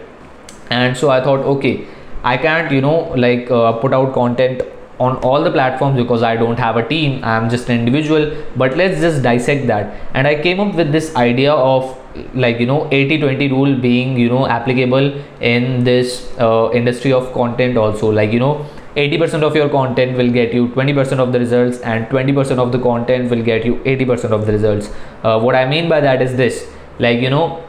And 0.69 0.97
so 0.97 1.10
i 1.10 1.23
thought 1.23 1.45
okay 1.56 1.88
i 2.23 2.36
can't 2.38 2.71
you 2.71 2.82
know 2.82 2.97
like 3.26 3.50
uh, 3.50 3.71
put 3.84 3.93
out 3.93 4.13
content 4.13 4.62
on 5.00 5.15
all 5.17 5.43
the 5.43 5.52
platforms 5.52 5.95
because 6.02 6.23
i 6.23 6.36
don't 6.36 6.58
have 6.58 6.78
a 6.78 6.88
team. 6.88 7.23
I'm 7.23 7.50
just 7.50 7.69
an 7.69 7.80
individual. 7.80 8.36
But 8.56 8.76
let's 8.76 9.00
just 9.00 9.21
dissect 9.23 9.67
that. 9.67 9.95
And 10.13 10.28
i 10.28 10.36
came 10.41 10.60
up 10.60 10.76
with 10.76 10.91
this 10.91 11.15
idea 11.15 11.54
of 11.54 11.95
like 12.34 12.60
you 12.60 12.65
know 12.65 12.88
80 12.91 13.19
20 13.19 13.47
rule 13.52 13.76
being 13.76 14.17
you 14.17 14.30
know 14.30 14.47
applicable 14.47 15.13
in 15.39 15.84
this 15.84 16.32
uh, 16.39 16.71
industry 16.73 17.13
of 17.13 17.32
content 17.34 17.78
also. 17.78 18.12
Like 18.12 18.32
you 18.32 18.39
know 18.39 18.65
80% 18.97 19.43
of 19.43 19.55
your 19.55 19.69
content 19.69 20.17
will 20.17 20.31
get 20.31 20.53
you 20.53 20.69
20% 20.69 21.19
of 21.19 21.31
the 21.31 21.39
results 21.39 21.79
and 21.81 22.07
20% 22.07 22.57
of 22.57 22.71
the 22.71 22.79
content 22.79 23.29
will 23.29 23.43
get 23.43 23.63
you 23.63 23.75
80% 23.75 24.31
of 24.31 24.45
the 24.47 24.51
results. 24.51 24.89
Uh, 25.23 25.39
what 25.39 25.55
i 25.55 25.65
mean 25.67 25.88
by 25.88 25.99
that 26.01 26.21
is 26.21 26.36
this 26.36 26.67
like 26.99 27.19
you 27.19 27.29
know 27.29 27.63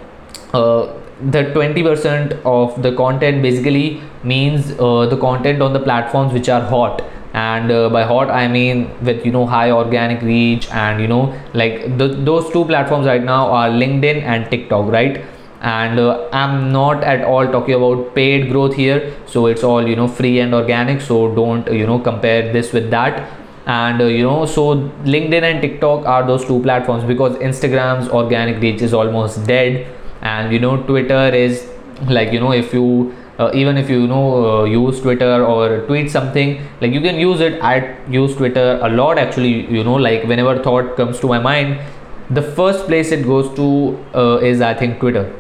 uh, 0.55 0.95
the 1.21 1.45
20% 1.53 2.41
of 2.47 2.83
the 2.83 2.93
content 2.95 3.43
basically 3.43 4.01
means 4.23 4.73
uh, 4.79 5.07
the 5.07 5.17
content 5.17 5.61
on 5.61 5.73
the 5.73 5.81
platforms 5.81 6.33
which 6.33 6.49
are 6.49 6.63
hot. 6.63 7.03
And 7.35 7.71
uh, 7.71 7.91
by 7.91 8.05
hot 8.05 8.31
i 8.31 8.49
mean 8.49 8.91
with 9.05 9.25
you 9.25 9.31
know 9.31 9.47
high 9.47 9.71
organic 9.71 10.23
reach 10.23 10.67
and 10.71 11.01
you 11.01 11.07
know 11.07 11.39
like 11.53 11.99
the, 11.99 12.09
those 12.09 12.51
two 12.51 12.65
platforms 12.65 13.07
right 13.07 13.23
now 13.23 13.51
are 13.51 13.69
linkedin 13.69 14.23
and 14.23 14.51
tiktok 14.51 14.91
right 14.91 15.23
and 15.61 15.99
uh, 15.99 16.29
i'm 16.33 16.71
not 16.71 17.03
at 17.03 17.25
all 17.25 17.47
talking 17.47 17.75
about 17.75 18.15
paid 18.15 18.51
growth 18.51 18.75
here. 18.75 19.15
So 19.27 19.47
it's 19.47 19.65
all 19.65 19.87
you 19.87 19.97
know 19.97 20.09
free 20.09 20.39
and 20.41 20.55
organic. 20.55 21.01
So 21.01 21.35
don't 21.35 21.71
you 21.73 21.87
know 21.87 21.99
compare 21.99 22.53
this 22.53 22.73
with 22.73 22.91
that. 22.91 23.29
And 23.67 24.01
uh, 24.01 24.05
you 24.05 24.23
know 24.23 24.47
so 24.47 24.77
linkedin 25.05 25.43
and 25.43 25.61
tiktok 25.61 26.07
are 26.07 26.27
those 26.27 26.45
two 26.45 26.63
platforms 26.63 27.05
because 27.05 27.37
instagram's 27.39 28.09
organic 28.09 28.63
reach 28.63 28.83
is 28.83 28.95
almost 28.95 29.47
dead. 29.47 29.87
And 30.23 30.53
you 30.53 30.59
know 30.61 30.83
twitter 30.83 31.29
is 31.29 31.69
like 32.07 32.33
you 32.33 32.41
know 32.41 32.53
if 32.53 32.73
you 32.73 33.15
uh, 33.39 33.53
even 33.55 33.77
if 33.77 33.89
you, 33.89 34.07
know 34.09 34.63
uh, 34.63 34.65
use 34.65 35.01
twitter 35.01 35.45
or 35.45 35.87
tweet 35.87 36.11
something 36.11 36.61
like 36.81 36.93
you 36.93 37.01
can 37.01 37.19
use 37.19 37.41
it. 37.41 37.61
I 37.63 37.97
use 38.09 38.37
twitter 38.37 38.79
a 38.83 38.89
lot 38.89 39.19
actually 39.19 39.67
you 39.73 39.83
know 39.83 39.95
like 39.95 40.25
whenever 40.25 40.63
thought 40.63 40.97
comes 40.97 41.21
to 41.21 41.27
my 41.27 41.39
mind 41.39 41.81
the 42.31 42.43
first 42.43 42.87
place 42.87 43.11
it 43.11 43.25
goes 43.25 43.55
to 43.57 43.99
uh, 44.15 44.39
is 44.39 44.61
i 44.61 44.75
think 44.75 45.01
twitter 45.01 45.33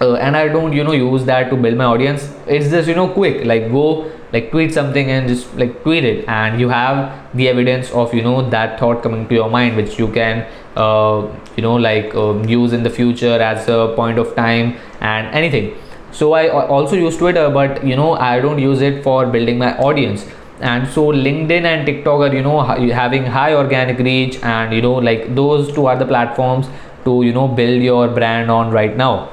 uh, 0.00 0.14
and 0.14 0.36
i 0.36 0.48
don't 0.48 0.72
you 0.72 0.84
know 0.84 0.92
use 0.92 1.24
that 1.24 1.50
to 1.50 1.56
build 1.56 1.76
my 1.76 1.84
audience. 1.84 2.32
It's 2.46 2.70
just 2.70 2.88
you 2.88 2.94
know 2.94 3.08
quick. 3.08 3.44
Like 3.44 3.70
go 3.70 4.10
like 4.32 4.50
tweet 4.50 4.74
something 4.74 5.10
and 5.10 5.28
just 5.28 5.54
like 5.56 5.82
tweet 5.82 6.04
it. 6.04 6.28
And 6.28 6.60
you 6.60 6.68
have 6.68 7.12
the 7.34 7.48
evidence 7.48 7.90
of 7.92 8.12
you 8.14 8.22
know 8.22 8.48
that 8.50 8.78
thought 8.80 9.02
coming 9.02 9.28
to 9.28 9.34
your 9.34 9.48
mind 9.48 9.76
which 9.76 9.98
you 9.98 10.08
can 10.08 10.46
uh, 10.76 11.28
you 11.56 11.62
know 11.62 11.74
like 11.76 12.14
um, 12.14 12.44
use 12.44 12.72
in 12.72 12.82
the 12.82 12.90
future 12.90 13.40
as 13.40 13.68
a 13.68 13.92
point 13.96 14.18
of 14.18 14.34
time 14.34 14.76
and 15.00 15.34
anything. 15.34 15.76
So 16.12 16.32
i 16.32 16.48
also 16.48 16.94
use 16.94 17.16
twitter 17.16 17.50
but 17.50 17.84
you 17.84 17.96
know 17.96 18.12
i 18.14 18.38
don't 18.40 18.60
use 18.60 18.80
it 18.80 19.02
for 19.02 19.26
building 19.26 19.58
my 19.58 19.76
audience. 19.78 20.26
And 20.60 20.88
so 20.88 21.06
linkedin 21.12 21.64
and 21.64 21.84
tiktok 21.84 22.20
are 22.20 22.34
you 22.34 22.42
know 22.42 22.60
having 22.62 23.26
high 23.26 23.54
organic 23.54 23.98
reach 23.98 24.40
and 24.42 24.72
you 24.72 24.82
know 24.82 24.94
like 24.94 25.34
those 25.34 25.72
two 25.74 25.86
are 25.86 25.96
the 25.96 26.06
platforms 26.06 26.68
to 27.04 27.22
you 27.22 27.32
know 27.32 27.48
build 27.48 27.82
your 27.82 28.08
brand 28.08 28.50
on 28.50 28.70
right 28.70 28.96
now 28.96 29.30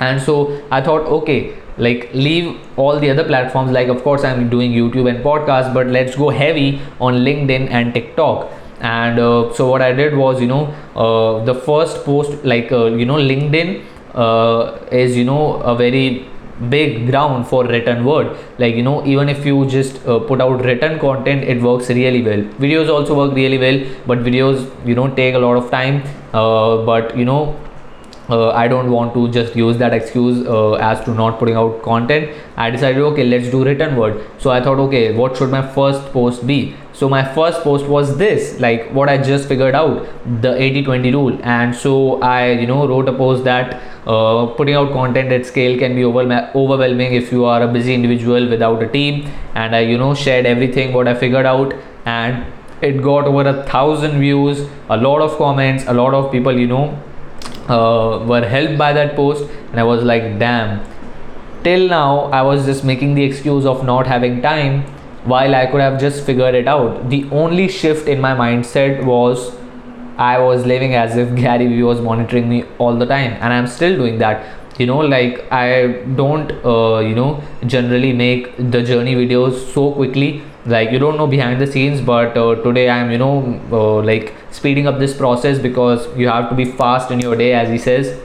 and 0.00 0.20
so 0.20 0.62
i 0.70 0.80
thought 0.80 1.02
okay 1.18 1.54
like 1.76 2.10
leave 2.14 2.56
all 2.76 2.98
the 3.00 3.10
other 3.10 3.24
platforms. 3.24 3.72
Like 3.72 3.88
of 3.88 4.02
course 4.02 4.24
i'm 4.24 4.48
doing 4.48 4.72
youtube 4.72 5.08
and 5.08 5.24
podcast 5.24 5.74
but 5.74 5.88
let's 5.88 6.16
go 6.16 6.30
heavy 6.30 6.80
on 7.00 7.14
linkedin 7.14 7.70
and 7.70 7.92
tiktok. 7.92 8.50
And 8.80 9.18
uh, 9.18 9.52
so 9.54 9.68
what 9.70 9.82
i 9.82 9.92
did 9.92 10.14
was 10.16 10.40
you 10.40 10.46
know 10.46 10.66
uh, 10.94 11.44
the 11.44 11.54
first 11.54 12.04
post 12.04 12.44
like 12.44 12.70
uh, 12.70 12.86
you 12.86 13.06
know 13.06 13.14
linkedin 13.14 13.82
uh, 14.14 14.78
is 14.92 15.16
you 15.16 15.24
know 15.24 15.54
a 15.62 15.74
very 15.74 16.28
big 16.70 17.10
ground 17.10 17.48
for 17.48 17.66
written 17.66 18.04
word. 18.04 18.36
Like 18.58 18.76
you 18.76 18.82
know 18.82 19.04
even 19.04 19.28
if 19.28 19.44
you 19.44 19.66
just 19.66 20.06
uh, 20.06 20.20
put 20.20 20.40
out 20.40 20.64
written 20.64 20.98
content 21.00 21.42
it 21.42 21.60
works 21.60 21.88
really 21.88 22.22
well. 22.22 22.42
Videos 22.64 22.88
also 22.88 23.16
work 23.16 23.34
really 23.34 23.58
well 23.58 23.80
but 24.06 24.18
videos 24.18 24.70
you 24.86 24.94
know 24.94 25.08
take 25.14 25.34
a 25.34 25.38
lot 25.38 25.56
of 25.56 25.70
time. 25.70 26.02
Uh, 26.32 26.84
but 26.84 27.16
you 27.16 27.24
know 27.24 27.56
uh, 28.28 28.50
I 28.50 28.68
don't 28.68 28.90
want 28.90 29.12
to 29.14 29.30
just 29.30 29.54
use 29.54 29.76
that 29.78 29.92
excuse 29.92 30.46
uh, 30.46 30.72
as 30.74 31.04
to 31.04 31.14
not 31.14 31.38
putting 31.38 31.56
out 31.56 31.82
content. 31.82 32.30
I 32.56 32.70
decided, 32.70 33.02
okay, 33.02 33.24
let's 33.24 33.50
do 33.50 33.64
written 33.64 33.96
word. 33.96 34.24
So 34.38 34.50
I 34.50 34.62
thought, 34.62 34.78
okay, 34.78 35.14
what 35.14 35.36
should 35.36 35.50
my 35.50 35.66
first 35.66 36.12
post 36.12 36.46
be? 36.46 36.74
So 36.92 37.08
my 37.08 37.24
first 37.34 37.62
post 37.62 37.86
was 37.86 38.16
this, 38.16 38.60
like 38.60 38.88
what 38.92 39.08
I 39.08 39.18
just 39.18 39.48
figured 39.48 39.74
out, 39.74 40.06
the 40.40 40.52
80-20 40.52 41.12
rule. 41.12 41.38
And 41.42 41.74
so 41.74 42.22
I, 42.22 42.52
you 42.52 42.66
know, 42.66 42.86
wrote 42.88 43.08
a 43.08 43.12
post 43.12 43.44
that 43.44 43.82
uh, 44.06 44.46
putting 44.46 44.74
out 44.74 44.92
content 44.92 45.32
at 45.32 45.44
scale 45.44 45.78
can 45.78 45.94
be 45.94 46.04
overwhelming 46.04 47.14
if 47.14 47.32
you 47.32 47.44
are 47.44 47.62
a 47.62 47.68
busy 47.68 47.94
individual 47.94 48.48
without 48.48 48.82
a 48.82 48.88
team. 48.88 49.28
And 49.54 49.74
I, 49.74 49.80
you 49.80 49.98
know, 49.98 50.14
shared 50.14 50.46
everything 50.46 50.92
what 50.92 51.08
I 51.08 51.14
figured 51.14 51.46
out 51.46 51.74
and 52.06 52.46
it 52.80 53.02
got 53.02 53.26
over 53.26 53.48
a 53.48 53.62
thousand 53.64 54.20
views, 54.20 54.68
a 54.88 54.96
lot 54.96 55.20
of 55.20 55.36
comments, 55.36 55.84
a 55.86 55.92
lot 55.92 56.14
of 56.14 56.30
people, 56.30 56.58
you 56.58 56.66
know, 56.66 56.98
uh, 57.68 58.24
were 58.26 58.46
helped 58.46 58.78
by 58.78 58.92
that 58.92 59.14
post 59.16 59.44
and 59.70 59.80
i 59.80 59.82
was 59.82 60.02
like 60.02 60.38
damn. 60.38 60.82
Till 61.62 61.88
now 61.88 62.24
i 62.38 62.42
was 62.42 62.66
just 62.66 62.84
making 62.84 63.14
the 63.14 63.22
excuse 63.22 63.64
of 63.64 63.84
not 63.84 64.06
having 64.06 64.40
time 64.42 64.82
while 65.24 65.54
i 65.54 65.66
could 65.66 65.80
have 65.80 65.98
just 65.98 66.24
figured 66.24 66.54
it 66.54 66.68
out. 66.68 67.08
The 67.10 67.26
only 67.30 67.68
shift 67.68 68.08
in 68.08 68.20
my 68.20 68.34
mindset 68.34 69.04
was 69.04 69.54
i 70.16 70.38
was 70.38 70.66
living 70.66 70.94
as 70.94 71.16
if 71.16 71.34
gary 71.44 71.66
vee 71.66 71.82
was 71.82 72.00
monitoring 72.00 72.48
me 72.48 72.64
all 72.78 72.96
the 72.96 73.06
time 73.06 73.32
and 73.40 73.52
i'm 73.52 73.66
still 73.66 73.96
doing 73.96 74.18
that. 74.18 74.44
You 74.78 74.86
know 74.86 74.98
like 74.98 75.50
i 75.52 75.86
don't 76.16 76.50
uh, 76.64 76.98
you 76.98 77.14
know 77.14 77.42
generally 77.64 78.12
make 78.12 78.56
the 78.58 78.82
journey 78.82 79.14
videos 79.14 79.72
so 79.72 79.92
quickly 79.92 80.42
like 80.66 80.90
you 80.90 80.98
don't 80.98 81.16
know 81.16 81.26
behind 81.26 81.60
the 81.60 81.66
scenes 81.66 82.00
but 82.00 82.36
uh, 82.36 82.54
today 82.62 82.88
i'm 82.88 83.10
you 83.10 83.18
know 83.18 83.60
uh, 83.70 84.02
like 84.02 84.34
speeding 84.50 84.86
up 84.86 84.98
this 84.98 85.16
process 85.16 85.58
because 85.58 86.06
you 86.16 86.28
have 86.28 86.48
to 86.48 86.54
be 86.54 86.64
fast 86.64 87.10
in 87.10 87.20
your 87.20 87.36
day 87.36 87.52
as 87.52 87.68
he 87.68 87.78
says. 87.78 88.18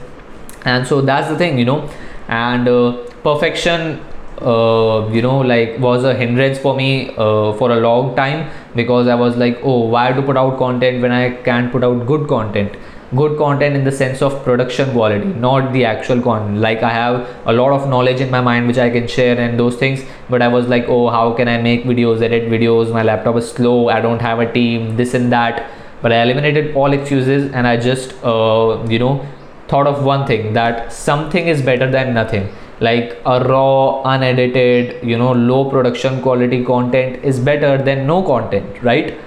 And 0.64 0.86
so 0.86 1.00
that's 1.00 1.28
the 1.28 1.36
thing 1.36 1.58
you 1.58 1.64
know. 1.64 1.90
And 2.28 2.68
uh, 2.68 2.92
perfection 3.22 4.00
uh, 4.40 5.08
you 5.12 5.22
know 5.22 5.38
like 5.40 5.78
was 5.78 6.04
a 6.04 6.14
hindrance 6.14 6.58
for 6.58 6.74
me 6.74 7.10
uh, 7.16 7.52
for 7.54 7.72
a 7.72 7.80
long 7.80 8.16
time 8.16 8.50
because 8.74 9.06
i 9.06 9.14
was 9.14 9.36
like 9.36 9.58
oh 9.62 9.80
why 9.94 10.12
to 10.12 10.22
put 10.22 10.36
out 10.36 10.56
content 10.58 11.02
when 11.02 11.12
i 11.12 11.30
can't 11.48 11.70
put 11.70 11.84
out 11.84 12.06
good 12.06 12.26
content 12.26 12.74
good 13.16 13.36
content 13.36 13.74
in 13.74 13.82
the 13.82 13.90
sense 13.90 14.22
of 14.22 14.42
production 14.44 14.92
quality 14.92 15.24
not 15.44 15.72
the 15.72 15.84
actual 15.84 16.22
content 16.22 16.58
like 16.58 16.82
i 16.82 16.90
have 16.90 17.28
a 17.46 17.52
lot 17.52 17.72
of 17.72 17.88
knowledge 17.88 18.20
in 18.20 18.30
my 18.30 18.40
mind 18.40 18.68
which 18.68 18.78
i 18.78 18.88
can 18.88 19.08
share 19.08 19.36
and 19.36 19.58
those 19.58 19.76
things 19.76 20.04
but 20.28 20.40
i 20.40 20.46
was 20.46 20.68
like 20.68 20.84
oh 20.86 21.08
how 21.10 21.32
can 21.32 21.48
i 21.48 21.60
make 21.60 21.84
videos 21.84 22.22
edit 22.22 22.48
videos? 22.48 22.92
My 22.92 23.02
laptop 23.02 23.36
is 23.36 23.50
slow 23.50 23.88
i 23.88 24.00
don't 24.00 24.20
have 24.20 24.38
a 24.38 24.52
team 24.52 24.96
this 24.96 25.14
and 25.14 25.32
that. 25.32 25.70
But 26.02 26.12
i 26.12 26.22
eliminated 26.22 26.74
all 26.74 26.92
excuses 26.92 27.52
and 27.52 27.66
i 27.66 27.76
just 27.76 28.12
uh, 28.24 28.86
you 28.88 28.98
know 28.98 29.26
thought 29.68 29.86
of 29.86 30.04
one 30.04 30.26
thing 30.26 30.52
that 30.54 30.92
something 30.92 31.46
is 31.46 31.62
better 31.62 31.88
than 31.90 32.12
nothing. 32.12 32.48
Like 32.80 33.20
a 33.26 33.44
raw 33.44 34.02
unedited 34.04 35.06
you 35.06 35.18
know 35.18 35.32
low 35.32 35.68
production 35.70 36.22
quality 36.22 36.64
content 36.64 37.24
is 37.24 37.38
better 37.38 37.76
than 37.76 38.06
no 38.06 38.22
content 38.22 38.82
right 38.82 39.18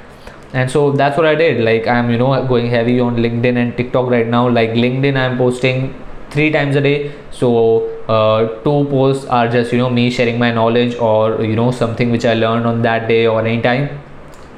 and 0.54 0.70
so 0.70 0.92
that's 0.92 1.18
what 1.18 1.26
i 1.26 1.36
did. 1.36 1.64
Like 1.64 1.88
i'm 1.88 2.10
you 2.10 2.18
know 2.18 2.46
going 2.48 2.68
heavy 2.70 3.00
on 3.00 3.16
linkedin 3.18 3.58
and 3.58 3.76
tiktok 3.76 4.10
right 4.10 4.28
now. 4.28 4.48
Like 4.50 4.72
linkedin 4.72 5.18
i'm 5.18 5.38
posting 5.38 5.94
three 6.32 6.52
times 6.52 6.76
a 6.76 6.82
day. 6.82 7.14
So 7.32 7.90
uh, 8.08 8.48
two 8.64 8.86
posts 8.90 9.26
are 9.26 9.48
just 9.48 9.72
you 9.72 9.78
know 9.78 9.90
me 9.90 10.10
sharing 10.12 10.40
my 10.40 10.52
knowledge 10.52 10.96
or 10.96 11.44
you 11.44 11.56
know 11.56 11.72
something 11.72 12.12
which 12.12 12.26
i 12.26 12.34
learned 12.34 12.66
on 12.66 12.82
that 12.84 13.08
day 13.08 13.26
or 13.28 13.46
anytime. 13.46 13.90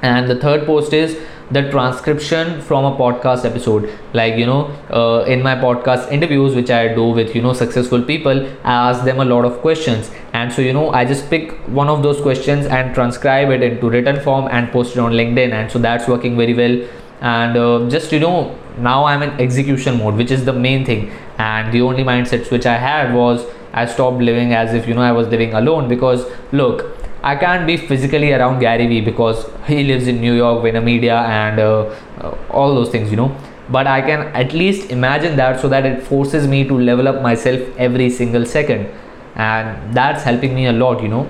And 0.02 0.30
the 0.30 0.36
third 0.36 0.66
post 0.66 0.94
is 0.94 1.18
the 1.52 1.70
transcription 1.70 2.60
from 2.62 2.86
a 2.86 2.98
podcast 2.98 3.46
episode. 3.46 3.90
Like 4.14 4.36
you 4.36 4.46
know 4.46 4.66
uh, 4.90 5.24
in 5.28 5.44
my 5.44 5.56
podcast 5.56 6.12
interviews 6.12 6.56
which 6.56 6.72
i 6.72 6.94
do 6.94 7.06
with 7.10 7.36
you 7.36 7.42
know 7.42 7.54
successful 7.54 8.02
people 8.02 8.46
i 8.64 8.74
ask 8.90 9.04
them 9.06 9.20
a 9.20 9.26
lot 9.26 9.46
of 9.46 9.60
questions. 9.62 10.12
And 10.34 10.52
so 10.52 10.62
you 10.62 10.74
know 10.74 10.90
i 10.92 11.06
just 11.06 11.30
pick 11.30 11.52
one 11.68 11.88
of 11.88 12.04
those 12.04 12.22
questions 12.22 12.66
and 12.66 12.94
transcribe 12.96 13.50
it 13.50 13.62
into 13.62 13.90
written 13.90 14.20
form 14.22 14.48
and 14.52 14.72
post 14.72 14.96
it 14.96 15.00
on 15.00 15.12
linkedin. 15.12 15.52
And 15.54 15.72
so 15.72 15.80
that's 15.80 16.08
working 16.08 16.36
very 16.36 16.54
well. 16.54 16.88
And 17.22 17.58
uh, 17.58 17.90
just 17.90 18.12
you 18.12 18.20
know 18.20 18.58
now 18.78 19.06
i'm 19.06 19.22
in 19.24 19.30
execution 19.40 19.98
mode 20.00 20.16
which 20.16 20.32
is 20.32 20.46
the 20.46 20.54
main 20.54 20.86
thing. 20.86 21.12
And 21.38 21.72
the 21.72 21.82
only 21.82 22.04
mindset 22.04 22.50
which 22.52 22.66
i 22.66 22.78
had 22.78 23.14
was 23.14 23.46
i 23.74 23.86
stopped 23.86 24.22
living 24.22 24.54
as 24.54 24.74
if 24.74 24.88
you 24.88 24.94
know 24.96 25.02
i 25.02 25.12
was 25.12 25.28
living 25.28 25.54
alone. 25.54 25.88
Because 25.88 26.26
look 26.52 27.05
I 27.26 27.36
can't 27.36 27.66
be 27.66 27.76
physically 27.76 28.34
around 28.34 28.60
Gary 28.60 28.86
Vee 28.86 29.02
because 29.02 29.46
he 29.66 29.84
lives 29.84 30.08
in 30.08 30.22
New 30.22 30.34
York, 30.34 30.64
Media, 30.84 31.22
and 31.22 31.60
uh, 31.60 31.92
uh, 32.20 32.38
all 32.52 32.76
those 32.76 32.90
things, 32.90 33.10
you 33.10 33.18
know. 33.18 33.36
But 33.68 33.88
I 33.88 34.02
can 34.02 34.28
at 34.42 34.54
least 34.54 34.92
imagine 34.92 35.36
that 35.38 35.60
so 35.60 35.68
that 35.70 35.88
it 35.88 36.04
forces 36.04 36.48
me 36.48 36.64
to 36.68 36.78
level 36.78 37.08
up 37.08 37.24
myself 37.24 37.60
every 37.80 38.12
single 38.12 38.46
second, 38.46 38.88
and 39.36 39.92
that's 39.92 40.22
helping 40.22 40.54
me 40.54 40.68
a 40.68 40.74
lot, 40.74 41.02
you 41.02 41.08
know. 41.08 41.28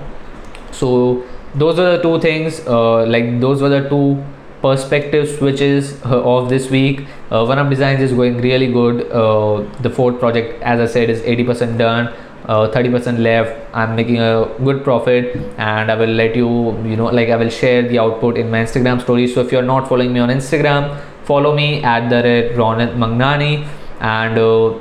So 0.70 1.24
those 1.54 1.78
are 1.78 1.96
the 1.96 2.02
two 2.02 2.20
things. 2.20 2.60
Uh, 2.66 3.06
like 3.06 3.40
those 3.40 3.62
were 3.62 3.70
the 3.70 3.88
two 3.88 4.22
perspective 4.60 5.30
switches 5.38 5.94
uh, 6.04 6.22
of 6.34 6.50
this 6.50 6.70
week. 6.70 7.06
Uh, 7.30 7.46
One 7.46 7.58
Up 7.58 7.70
Designs 7.70 8.02
is 8.02 8.12
going 8.12 8.36
really 8.42 8.70
good. 8.70 9.10
Uh, 9.10 9.64
the 9.80 9.88
fourth 9.88 10.20
project, 10.20 10.62
as 10.62 10.78
I 10.78 10.92
said, 10.92 11.08
is 11.08 11.22
80% 11.22 11.78
done 11.78 12.14
uh, 12.46 12.68
30% 12.68 13.18
left. 13.18 13.56
I'm 13.74 13.94
making 13.96 14.20
a 14.20 14.48
good 14.64 14.82
profit 14.84 15.36
and 15.58 15.90
i 15.90 15.94
will 15.94 16.14
let 16.20 16.36
you 16.36 16.48
you 16.90 16.96
know 16.96 17.06
like 17.18 17.28
i 17.28 17.36
will 17.36 17.50
share 17.50 17.82
the 17.88 17.98
output 17.98 18.38
in 18.38 18.50
my 18.50 18.62
instagram 18.64 19.00
story 19.02 19.26
so 19.26 19.40
if 19.40 19.52
you're 19.52 19.68
not 19.74 19.88
following 19.88 20.12
me 20.12 20.20
on 20.20 20.28
instagram 20.28 20.88
follow 21.24 21.54
me 21.54 21.82
at 21.82 22.08
the 22.08 22.22
red 22.28 22.52
ronit 22.56 22.96
mangnani 22.96 23.66
and 24.00 24.38
uh, 24.38 24.74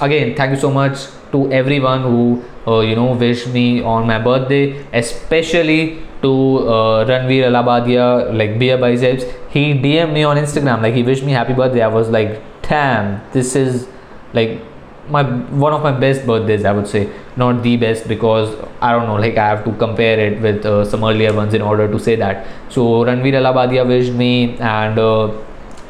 again 0.00 0.34
thank 0.36 0.54
you 0.54 0.60
so 0.60 0.70
much 0.70 1.06
to 1.32 1.50
everyone 1.50 2.02
who 2.02 2.42
uh, 2.66 2.80
you 2.80 2.94
know 2.94 3.12
wished 3.12 3.48
me 3.48 3.82
on 3.82 4.06
my 4.06 4.18
birthday 4.18 4.64
especially 4.92 6.02
to 6.22 6.32
uh, 6.68 7.04
Ranveer 7.04 7.46
Allahbadia 7.50 8.32
like 8.32 8.56
beer 8.56 8.78
biceps. 8.78 9.24
He 9.50 9.74
DM'd 9.74 10.12
me 10.12 10.22
on 10.22 10.36
Instagram 10.36 10.80
like 10.80 10.94
he 10.94 11.02
wished 11.02 11.24
me 11.24 11.32
happy 11.32 11.52
birthday. 11.52 11.82
I 11.82 11.88
was 11.88 12.10
like 12.10 12.40
damn 12.62 13.20
this 13.32 13.56
is 13.56 13.88
like 14.32 14.60
my 15.08 15.22
one 15.22 15.72
of 15.72 15.82
my 15.82 15.92
best 15.92 16.26
birthdays 16.26 16.64
i 16.64 16.72
would 16.72 16.86
say 16.86 17.10
not 17.36 17.62
the 17.62 17.76
best 17.76 18.06
because 18.06 18.54
i 18.80 18.92
don't 18.92 19.06
know 19.06 19.16
like 19.16 19.36
i 19.36 19.48
have 19.48 19.64
to 19.64 19.72
compare 19.72 20.18
it 20.18 20.40
with 20.40 20.64
uh, 20.64 20.84
some 20.84 21.02
earlier 21.04 21.34
ones 21.34 21.54
in 21.54 21.62
order 21.62 21.90
to 21.90 21.98
say 21.98 22.14
that 22.14 22.46
so 22.68 23.04
ranveer 23.08 23.34
allahbadia 23.40 23.86
wished 23.86 24.12
me 24.12 24.56
and 24.60 24.98
uh, 24.98 25.32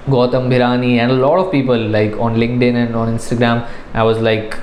Gautam 0.07 0.49
Bhirani 0.49 0.97
and 0.99 1.13
a 1.13 1.15
lot 1.15 1.39
of 1.39 1.53
people 1.53 1.79
like 1.79 2.17
on 2.19 2.35
LinkedIn 2.35 2.75
and 2.75 2.97
on 2.97 3.17
Instagram. 3.17 3.69
I 3.95 4.03
was 4.03 4.19
like, 4.19 4.59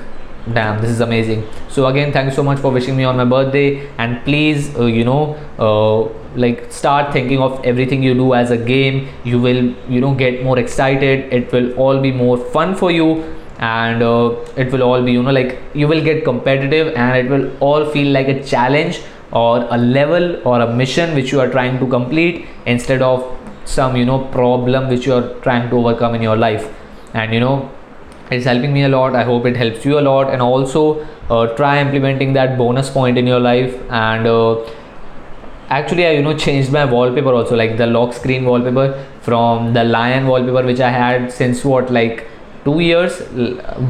damn, 0.52 0.82
this 0.82 0.90
is 0.90 1.00
amazing. 1.00 1.48
So 1.68 1.86
again, 1.86 2.12
thank 2.12 2.28
you 2.28 2.34
so 2.34 2.42
much 2.42 2.58
for 2.58 2.70
wishing 2.70 2.94
me 2.94 3.04
on 3.04 3.16
my 3.16 3.24
birthday. 3.24 3.88
And 3.96 4.22
please, 4.24 4.76
uh, 4.76 4.84
you 4.84 5.04
know, 5.04 5.38
uh, 5.58 6.12
like 6.36 6.70
start 6.70 7.14
thinking 7.14 7.38
of 7.38 7.64
everything 7.64 8.02
you 8.02 8.12
do 8.12 8.34
as 8.34 8.50
a 8.50 8.58
game. 8.58 9.08
You 9.24 9.40
will, 9.40 9.74
you 9.88 10.00
know, 10.02 10.14
get 10.14 10.44
more 10.44 10.58
excited. 10.58 11.32
It 11.32 11.50
will 11.52 11.72
all 11.72 12.02
be 12.02 12.12
more 12.12 12.36
fun 12.36 12.74
for 12.74 12.90
you 12.90 13.39
and 13.60 14.02
uh, 14.02 14.34
it 14.56 14.72
will 14.72 14.82
all 14.82 15.02
be 15.02 15.12
you 15.12 15.22
know 15.22 15.30
like 15.30 15.58
you 15.74 15.86
will 15.86 16.02
get 16.02 16.24
competitive 16.24 16.94
and 16.96 17.16
it 17.16 17.30
will 17.30 17.50
all 17.60 17.84
feel 17.84 18.10
like 18.12 18.28
a 18.28 18.42
challenge 18.42 19.02
or 19.32 19.66
a 19.70 19.76
level 19.78 20.40
or 20.48 20.60
a 20.62 20.74
mission 20.74 21.14
which 21.14 21.30
you 21.30 21.40
are 21.40 21.48
trying 21.48 21.78
to 21.78 21.86
complete 21.86 22.46
instead 22.66 23.02
of 23.02 23.24
some 23.64 23.96
you 23.96 24.04
know 24.04 24.24
problem 24.32 24.88
which 24.88 25.06
you 25.06 25.12
are 25.12 25.34
trying 25.40 25.68
to 25.70 25.76
overcome 25.76 26.14
in 26.14 26.22
your 26.22 26.36
life. 26.36 26.72
And 27.14 27.34
you 27.34 27.40
know 27.40 27.70
it's 28.30 28.44
helping 28.44 28.72
me 28.72 28.84
a 28.84 28.88
lot. 28.88 29.14
I 29.14 29.24
hope 29.24 29.44
it 29.44 29.56
helps 29.56 29.84
you 29.84 29.98
a 29.98 30.04
lot. 30.08 30.32
And 30.32 30.40
also 30.40 31.06
uh, 31.28 31.54
try 31.56 31.80
implementing 31.80 32.32
that 32.34 32.56
bonus 32.56 32.88
point 32.88 33.18
in 33.18 33.26
your 33.26 33.40
life. 33.40 33.74
And 33.90 34.26
uh, 34.26 34.64
actually 35.68 36.04
i 36.06 36.10
you 36.10 36.22
know 36.22 36.36
changed 36.44 36.72
my 36.72 36.84
wallpaper 36.84 37.32
also 37.32 37.56
like 37.56 37.76
the 37.76 37.86
lock 37.86 38.12
screen 38.12 38.44
wallpaper 38.44 39.06
from 39.22 39.72
the 39.72 39.84
lion 39.84 40.26
wallpaper 40.26 40.64
which 40.66 40.80
i 40.80 40.90
had 40.90 41.32
since 41.32 41.64
what 41.64 41.92
like 41.92 42.26
two 42.64 42.80
years 42.80 43.22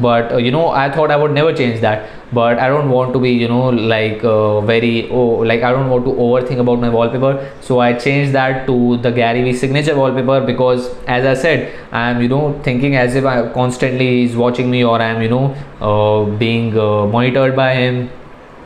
but 0.01 0.31
uh, 0.31 0.37
you 0.37 0.51
know 0.51 0.69
i 0.69 0.89
thought 0.89 1.11
i 1.11 1.15
would 1.15 1.31
never 1.31 1.53
change 1.53 1.81
that. 1.81 2.09
But 2.33 2.59
i 2.59 2.67
don't 2.69 2.89
want 2.89 3.11
to 3.13 3.19
be 3.19 3.31
you 3.31 3.47
know 3.49 3.69
like 3.69 4.23
uh, 4.23 4.61
very 4.61 5.09
oh 5.09 5.25
like 5.49 5.63
i 5.63 5.71
don't 5.71 5.89
want 5.89 6.05
to 6.05 6.11
overthink 6.11 6.59
about 6.59 6.79
my 6.79 6.89
wallpaper. 6.89 7.51
So 7.59 7.79
i 7.79 7.91
changed 7.93 8.31
that 8.33 8.65
to 8.67 8.97
the 8.97 9.11
gary 9.11 9.43
vee 9.43 9.53
signature 9.53 9.95
wallpaper 9.97 10.39
because 10.45 10.87
as 11.07 11.25
i 11.25 11.33
said 11.41 11.73
i'm 11.91 12.21
you 12.21 12.29
know 12.29 12.57
thinking 12.63 12.95
as 12.95 13.15
if 13.15 13.25
i 13.25 13.35
constantly 13.49 14.23
is 14.23 14.37
watching 14.37 14.71
me 14.71 14.83
or 14.85 15.01
i'm 15.01 15.21
you 15.21 15.29
know 15.29 15.53
uh, 15.81 16.23
being 16.37 16.77
uh, 16.77 17.05
monitored 17.07 17.55
by 17.55 17.73
him 17.73 18.09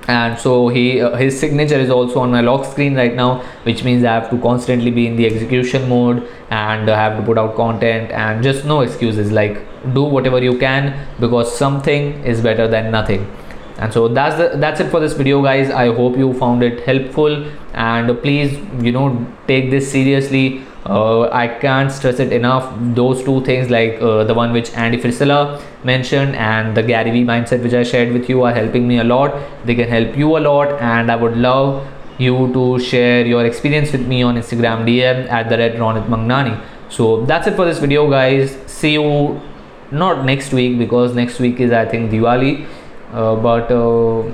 and 0.08 0.38
so 0.38 0.68
he 0.68 1.02
uh, 1.02 1.16
his 1.16 1.40
signature 1.40 1.80
is 1.80 1.90
also 1.90 2.20
on 2.20 2.32
my 2.32 2.42
lock 2.42 2.66
screen 2.66 2.96
right 2.96 3.16
now 3.16 3.42
which 3.64 3.84
means 3.84 4.04
i 4.04 4.14
have 4.14 4.30
to 4.30 4.38
constantly 4.40 4.92
be 4.92 5.08
in 5.08 5.16
the 5.16 5.26
execution 5.26 5.90
mode 5.90 6.28
and 6.50 6.90
i 6.90 6.96
have 6.96 7.18
to 7.18 7.24
put 7.26 7.38
out 7.38 7.56
content 7.56 8.12
and 8.12 8.44
just 8.44 8.66
no 8.66 8.82
excuses 8.82 9.32
like 9.32 9.66
do 9.94 10.04
whatever 10.04 10.40
you 10.44 10.58
can 10.58 11.08
because 11.20 11.56
something 11.56 12.24
is 12.24 12.42
better 12.42 12.68
than 12.68 12.92
nothing. 12.92 13.30
And 13.78 13.92
so 13.92 14.08
that's 14.08 14.38
the 14.38 14.58
that's 14.58 14.80
it 14.80 14.90
for 14.90 15.02
this 15.02 15.14
video 15.14 15.42
guys. 15.42 15.70
I 15.70 15.94
hope 15.94 16.18
you 16.18 16.34
found 16.34 16.64
it 16.64 16.86
helpful 16.86 17.46
and 17.74 18.22
please 18.22 18.58
you 18.82 18.94
know 18.94 19.28
take 19.48 19.70
this 19.70 19.92
seriously 19.92 20.64
uh, 20.86 21.30
I 21.32 21.48
can't 21.48 21.92
stress 21.92 22.20
it 22.20 22.32
enough. 22.32 22.72
Those 22.94 23.24
two 23.24 23.44
things, 23.44 23.70
like 23.70 24.00
uh, 24.02 24.24
the 24.24 24.34
one 24.34 24.54
which 24.54 24.72
Andy 24.74 24.98
Frisella 25.02 25.62
mentioned 25.84 26.36
and 26.36 26.78
the 26.78 26.84
Gary 26.84 27.12
Vee 27.12 27.24
mindset, 27.24 27.64
which 27.64 27.74
I 27.74 27.84
shared 27.84 28.14
with 28.14 28.30
you, 28.30 28.44
are 28.44 28.54
helping 28.54 28.88
me 28.88 29.00
a 29.00 29.04
lot. 29.04 29.34
They 29.66 29.74
can 29.74 29.90
help 29.90 30.16
you 30.16 30.38
a 30.38 30.40
lot, 30.40 30.80
and 30.82 31.12
I 31.12 31.16
would 31.16 31.38
love 31.38 31.88
you 32.20 32.54
to 32.54 32.80
share 32.80 33.26
your 33.26 33.46
experience 33.46 33.92
with 33.92 34.06
me 34.08 34.22
on 34.22 34.36
Instagram 34.36 34.86
DM 34.86 35.28
at 35.30 35.50
the 35.50 35.58
red 35.58 35.76
Ronit 35.76 36.08
Mangnani. 36.08 36.64
So 36.90 37.26
that's 37.26 37.48
it 37.48 37.56
for 37.56 37.66
this 37.66 37.80
video, 37.80 38.10
guys. 38.10 38.56
See 38.68 38.94
you 38.94 39.42
not 39.92 40.24
next 40.24 40.54
week 40.54 40.78
because 40.78 41.16
next 41.16 41.40
week 41.40 41.60
is 41.60 41.72
I 41.72 41.86
think 41.86 42.12
Diwali, 42.12 42.68
uh, 43.12 43.36
but 43.36 43.72
uh, 43.72 44.32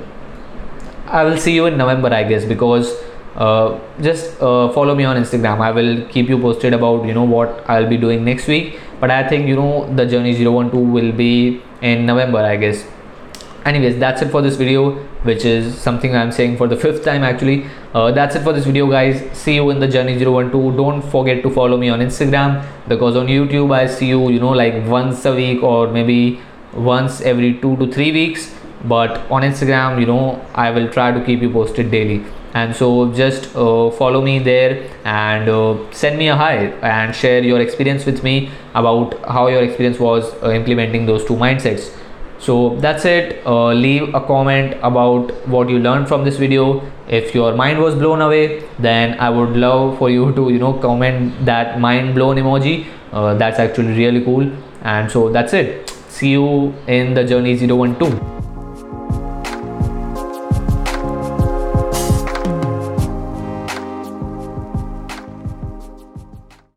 I 1.07 1.23
will 1.23 1.37
see 1.37 1.53
you 1.53 1.65
in 1.65 1.77
November, 1.77 2.13
I 2.13 2.23
guess, 2.23 2.45
because 2.45 2.93
uh, 3.35 3.79
just 4.01 4.41
uh, 4.41 4.71
follow 4.71 4.95
me 4.95 5.03
on 5.03 5.17
Instagram. 5.17 5.59
I 5.61 5.71
will 5.71 6.05
keep 6.07 6.29
you 6.29 6.39
posted 6.39 6.73
about 6.73 7.05
you 7.05 7.13
know 7.13 7.23
what 7.23 7.63
I'll 7.69 7.89
be 7.89 7.97
doing 7.97 8.25
next 8.25 8.47
week. 8.47 8.79
But 8.99 9.11
I 9.11 9.27
think 9.27 9.47
you 9.47 9.55
know 9.55 9.93
the 9.95 10.05
journey 10.05 10.35
012 10.35 10.73
will 10.73 11.11
be 11.11 11.61
in 11.81 12.05
November, 12.05 12.39
I 12.39 12.55
guess. 12.57 12.85
Anyways, 13.65 13.99
that's 13.99 14.21
it 14.23 14.31
for 14.31 14.41
this 14.41 14.55
video, 14.55 14.93
which 15.23 15.45
is 15.45 15.79
something 15.79 16.15
I'm 16.15 16.31
saying 16.31 16.57
for 16.57 16.67
the 16.67 16.75
fifth 16.75 17.03
time 17.03 17.23
actually. 17.23 17.65
Uh, 17.93 18.11
that's 18.11 18.35
it 18.35 18.43
for 18.43 18.53
this 18.53 18.65
video, 18.65 18.89
guys. 18.89 19.21
See 19.37 19.55
you 19.55 19.69
in 19.69 19.79
the 19.79 19.87
journey 19.87 20.17
012. 20.17 20.77
Don't 20.77 21.01
forget 21.01 21.43
to 21.43 21.49
follow 21.49 21.77
me 21.77 21.89
on 21.89 21.99
Instagram 21.99 22.65
because 22.87 23.15
on 23.15 23.27
YouTube 23.27 23.73
I 23.73 23.85
see 23.85 24.07
you, 24.07 24.29
you 24.29 24.39
know, 24.39 24.49
like 24.49 24.87
once 24.87 25.25
a 25.25 25.35
week 25.35 25.61
or 25.61 25.87
maybe 25.91 26.39
once 26.73 27.21
every 27.21 27.59
two 27.59 27.75
to 27.77 27.91
three 27.91 28.11
weeks 28.11 28.53
but 28.85 29.29
on 29.29 29.41
instagram 29.43 29.99
you 29.99 30.05
know 30.05 30.43
i 30.55 30.71
will 30.71 30.87
try 30.89 31.11
to 31.11 31.23
keep 31.25 31.41
you 31.41 31.49
posted 31.51 31.91
daily 31.91 32.23
and 32.53 32.75
so 32.75 33.11
just 33.13 33.55
uh, 33.55 33.89
follow 33.91 34.21
me 34.21 34.39
there 34.39 34.89
and 35.05 35.49
uh, 35.49 35.77
send 35.91 36.17
me 36.17 36.27
a 36.27 36.35
hi 36.35 36.55
and 36.81 37.15
share 37.15 37.43
your 37.43 37.61
experience 37.61 38.05
with 38.05 38.23
me 38.23 38.51
about 38.73 39.17
how 39.25 39.47
your 39.47 39.63
experience 39.63 39.99
was 39.99 40.33
uh, 40.43 40.51
implementing 40.51 41.05
those 41.05 41.25
two 41.25 41.35
mindsets. 41.35 41.95
So 42.39 42.75
that's 42.79 43.05
it. 43.05 43.45
Uh, 43.45 43.67
leave 43.73 44.15
a 44.15 44.21
comment 44.21 44.75
about 44.81 45.47
what 45.47 45.69
you 45.69 45.77
learned 45.77 46.07
from 46.07 46.25
this 46.25 46.37
video. 46.37 46.81
If 47.07 47.35
your 47.35 47.53
mind 47.55 47.79
was 47.79 47.93
blown 47.95 48.21
away 48.21 48.63
then 48.79 49.19
i 49.19 49.29
would 49.29 49.57
love 49.57 49.97
for 49.97 50.09
you 50.09 50.31
to 50.33 50.49
you 50.49 50.59
know 50.59 50.73
comment 50.73 51.45
that 51.45 51.79
mind 51.79 52.15
blown 52.15 52.37
emoji. 52.37 52.87
Uh, 53.11 53.35
that's 53.35 53.59
actually 53.59 53.93
really 53.97 54.23
cool. 54.23 54.51
And 54.81 55.11
so 55.11 55.29
that's 55.29 55.53
it. 55.53 55.89
See 56.09 56.31
you 56.31 56.73
in 56.87 57.13
the 57.13 57.23
journey 57.23 57.57
012 57.57 58.30